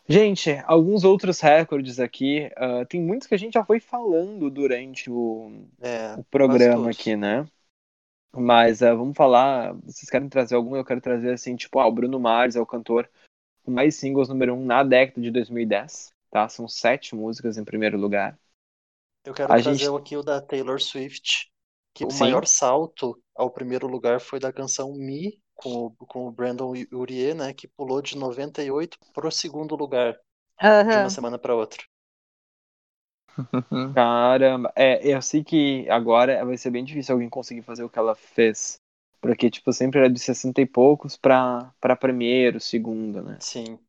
[0.10, 2.52] Gente, alguns outros recordes aqui.
[2.58, 7.16] ah, tem muitos que a gente já foi falando durante o, É, o programa aqui,
[7.16, 7.48] né?
[8.36, 9.74] Mas ah, vamos falar.
[9.84, 10.76] Vocês querem trazer algum?
[10.76, 13.10] Eu quero trazer assim, tipo, ah, o Bruno Mars é o cantor
[13.64, 16.12] com mais singles número um na década de 2010.
[16.32, 16.50] Tá?
[16.50, 18.38] São sete músicas em primeiro lugar.
[19.24, 21.51] eu quero A trazer gente- aqui o da Taylor Swift,
[21.94, 22.14] que o Sim.
[22.14, 27.34] maior salto ao primeiro lugar foi da canção Me, com o, com o Brandon Urie,
[27.34, 30.18] né, que pulou de 98 pro segundo lugar,
[30.90, 31.00] de Aham.
[31.00, 31.84] uma semana pra outra.
[33.94, 38.00] Caramba, é, eu sei que agora vai ser bem difícil alguém conseguir fazer o que
[38.00, 38.80] ela fez.
[39.22, 43.40] Porque, tipo, sempre era de 60 e poucos pra, pra primeiro, segundo, né?
[43.40, 43.80] Sim.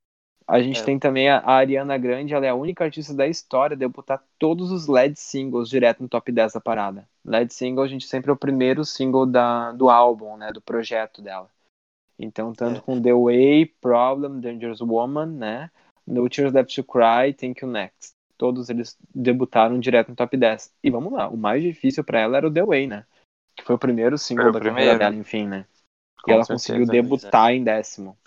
[0.52, 0.84] A gente É.
[0.84, 4.22] tem também a, a Ariana Grande, ela é a única artista da história a debutar
[4.38, 7.08] todos os LED singles direto no top 10 da parada.
[7.24, 10.52] LED single, a gente sempre é o primeiro single da, do álbum, né?
[10.52, 11.48] Do projeto dela.
[12.18, 12.82] Então, tanto É.
[12.82, 15.70] com The Way, Problem, Dangerous Woman, né?
[16.06, 18.12] No Tears Left to Cry, Thank You Next.
[18.36, 20.70] Todos eles debutaram direto no top 10.
[20.84, 23.06] E vamos lá, o mais difícil pra ela era o The Way, né?
[23.56, 24.98] Que foi o primeiro single Foi da carreira primeiro.
[24.98, 25.64] dela, enfim, né?
[26.18, 26.74] E Com ela certeza.
[26.74, 28.18] conseguiu debutar em décimo.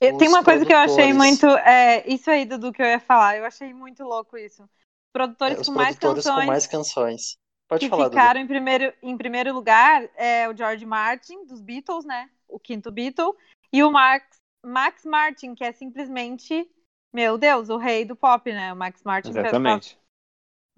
[0.00, 1.46] Tem uma coisa que eu achei muito.
[1.46, 3.36] É, isso aí, Dudu, que eu ia falar.
[3.36, 4.68] Eu achei muito louco isso.
[5.12, 7.36] Produtores É, com mais produtores canções com mais canções.
[7.68, 8.16] Pode que falar, Dudu.
[8.16, 12.30] ficaram em primeiro, em primeiro lugar é o George Martin, dos Beatles, né?
[12.48, 13.34] O quinto Beatle.
[13.72, 14.24] E o Max,
[14.64, 16.66] Max Martin, que é simplesmente,
[17.12, 18.72] meu Deus, o rei do pop, né?
[18.72, 19.32] O Max Martin.
[19.32, 19.98] fez- Exatamente.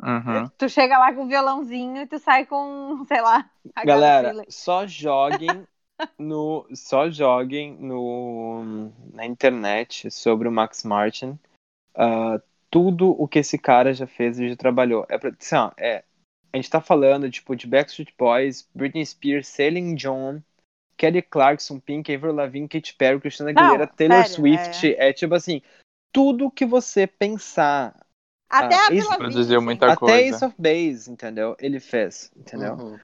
[0.03, 0.49] Uhum.
[0.57, 3.49] Tu chega lá com o violãozinho e tu sai com, sei lá.
[3.77, 5.67] a Galera, só joguem
[6.19, 11.39] no só joguem no na internet sobre o Max Martin
[11.95, 12.41] ah,
[12.71, 15.05] tudo o que esse cara já fez e já trabalhou.
[15.09, 16.05] É, pra, assim, ó, é
[16.53, 20.41] a gente tá falando tipo de Backstreet Boys, Britney Spears, Celine Dion,
[20.97, 25.13] Kelly Clarkson, Pink, Avril Lavigne, Katy Perry, Christina Não, Aguilera, Taylor sério, Swift, é...
[25.13, 25.63] tipo assim,
[26.13, 27.95] tudo que você pensar,
[28.49, 30.37] Até ah, a isso Vila produziu muita até coisa.
[30.37, 31.57] Ace of Base, entendeu?
[31.61, 32.75] Ele fez, entendeu?
[32.75, 32.99] Uhum.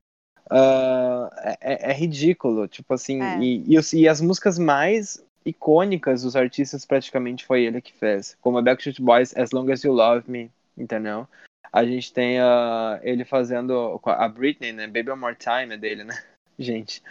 [0.50, 3.38] Ah, é, é ridículo, tipo assim, É.
[3.38, 8.58] e, e, e as músicas mais icônicas dos artistas praticamente foi ele que fez, como
[8.58, 11.26] a Backstreet Boys, As Long As You Love Me, entendeu?
[11.72, 14.86] A gente tem ah, ele fazendo a Britney, né?
[14.86, 16.14] Baby One More Time é dele, né?
[16.58, 17.02] Gente.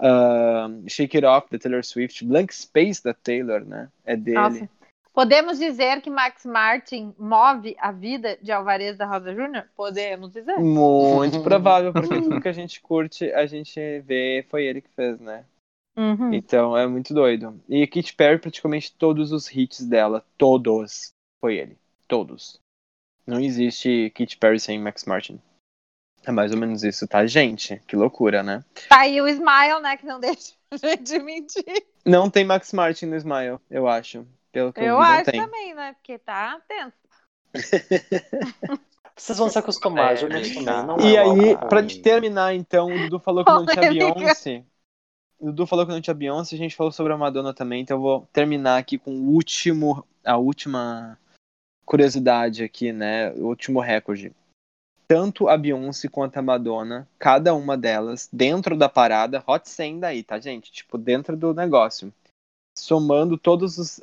[0.00, 3.88] Ah, Shake It Off, da Taylor Swift, Blank Space, da Taylor, né?
[4.04, 4.38] É dele.
[4.38, 4.68] Nossa.
[5.18, 9.64] Podemos dizer que Max Martin move a vida de Alvarez da Rosa Júnior?
[9.74, 10.56] Podemos dizer.
[10.60, 15.18] Muito provável, porque tudo que a gente curte, a gente vê, foi ele que fez,
[15.18, 15.44] né?
[15.96, 16.32] Uhum.
[16.32, 17.60] Então é muito doido.
[17.68, 21.10] E Katy Perry, praticamente todos os hits dela, todos,
[21.40, 21.76] foi ele.
[22.06, 22.60] Todos.
[23.26, 25.40] Não existe Katy Perry sem Max Martin.
[26.24, 27.82] É mais ou menos isso, tá, gente?
[27.88, 28.64] Que loucura, né?
[28.88, 29.96] Tá aí o Smile, né?
[29.96, 31.64] Que não deixa a gente mentir.
[32.06, 34.24] Não tem Max Martin no Smile, eu acho.
[34.58, 35.40] Pelo que eu, Eu vi, acho tem.
[35.40, 35.92] também, né?
[35.92, 36.96] Porque tá tenso.
[39.16, 40.64] Vocês vão se acostumar, É, já me acostumei.
[40.64, 40.86] chato.
[40.86, 43.88] Não E é aí, álbum pra gente terminar, então, o Dudu falou que não tinha.
[43.90, 44.64] Beyoncé.
[45.38, 47.96] O Dudu falou que não tinha Beyoncé, a gente falou sobre a Madonna também, então
[47.96, 51.16] eu vou terminar aqui com o último, a última
[51.84, 53.32] curiosidade aqui, né?
[53.34, 54.32] O último recorde.
[55.06, 60.22] Tanto a Beyoncé quanto a Madonna, cada uma delas, dentro da parada, Hot 100 daí,
[60.22, 60.70] tá, gente?
[60.70, 62.12] Tipo, dentro do negócio.
[62.76, 64.00] Somando todos os,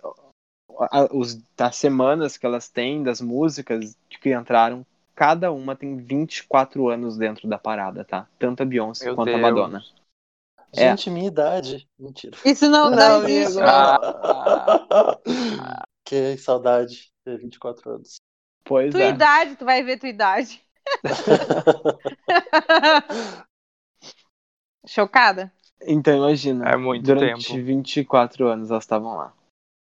[0.80, 6.90] a- os das semanas que elas têm, das músicas que entraram, cada uma tem 24
[6.90, 8.28] anos dentro da parada, tá?
[8.38, 9.38] Tanto a Beyoncé Meu quanto Deus.
[9.38, 9.84] a Madonna.
[10.76, 10.90] É.
[10.90, 11.88] Gente, minha idade.
[11.98, 12.36] Mentira.
[12.44, 13.60] Isso não, não, Não, existe.
[13.62, 15.22] amigo.
[16.04, 18.16] que saudade de ter 24 anos.
[18.66, 19.10] Pois Tua é.
[19.10, 20.62] idade, tu vai ver tua idade.
[24.88, 25.52] Chocada?
[25.82, 26.70] Então imagina.
[26.70, 27.64] É muito durante tempo.
[27.66, 29.34] 24 anos elas estavam lá.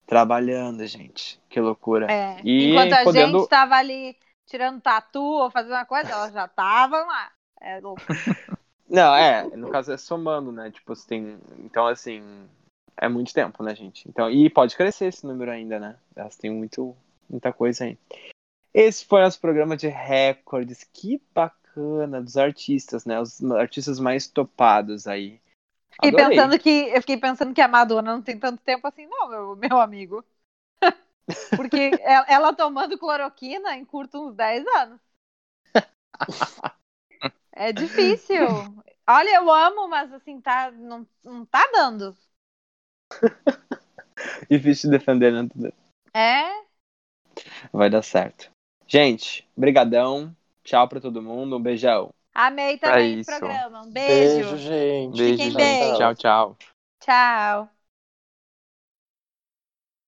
[0.08, 1.40] Trabalhando, gente.
[1.50, 2.10] Que loucura.
[2.12, 2.40] É.
[2.44, 6.46] E Enquanto a podendo- gente tava ali tirando tatu ou fazendo uma coisa, elas já
[6.46, 7.32] estavam lá.
[7.62, 8.02] É louco.
[8.90, 10.72] Não, é, no caso é somando, né?
[10.72, 11.38] Tipo, você tem.
[11.60, 12.24] Então, assim,
[12.96, 14.08] é muito tempo, né, gente?
[14.08, 15.98] Então, e pode crescer esse número ainda, né?
[16.16, 16.96] Elas têm muito,
[17.30, 17.98] muita coisa aí.
[18.74, 20.86] Esse foi nosso programa de recordes.
[20.94, 23.20] Que bacana dos artistas, né?
[23.20, 25.42] Os artistas mais topados aí.
[25.98, 26.38] Fiquei Adorei.
[26.38, 29.56] pensando que, eu fiquei pensando que a Madonna não tem tanto tempo assim, não, meu,
[29.56, 30.24] meu amigo.
[31.58, 35.00] Porque ela, ela tomando cloroquina encurta uns 10 anos.
[37.60, 38.46] É difícil.
[39.10, 42.16] Olha, eu amo, mas assim, tá, não, não tá dando.
[44.50, 45.50] Difícil de defender, né?
[46.14, 46.68] É.
[47.74, 48.52] Vai dar certo.
[48.88, 50.36] Gente, brigadão.
[50.64, 51.58] Tchau pra todo mundo.
[51.58, 52.14] Um beijão.
[52.38, 53.32] Amei também o isso.
[53.32, 53.82] programa.
[53.82, 54.46] Um beijo.
[54.46, 55.18] Beijo, gente.
[55.18, 55.58] Beijo, Fiquem gente.
[55.58, 55.94] bem.
[55.98, 56.58] Tchau, tchau.
[57.00, 57.77] Tchau.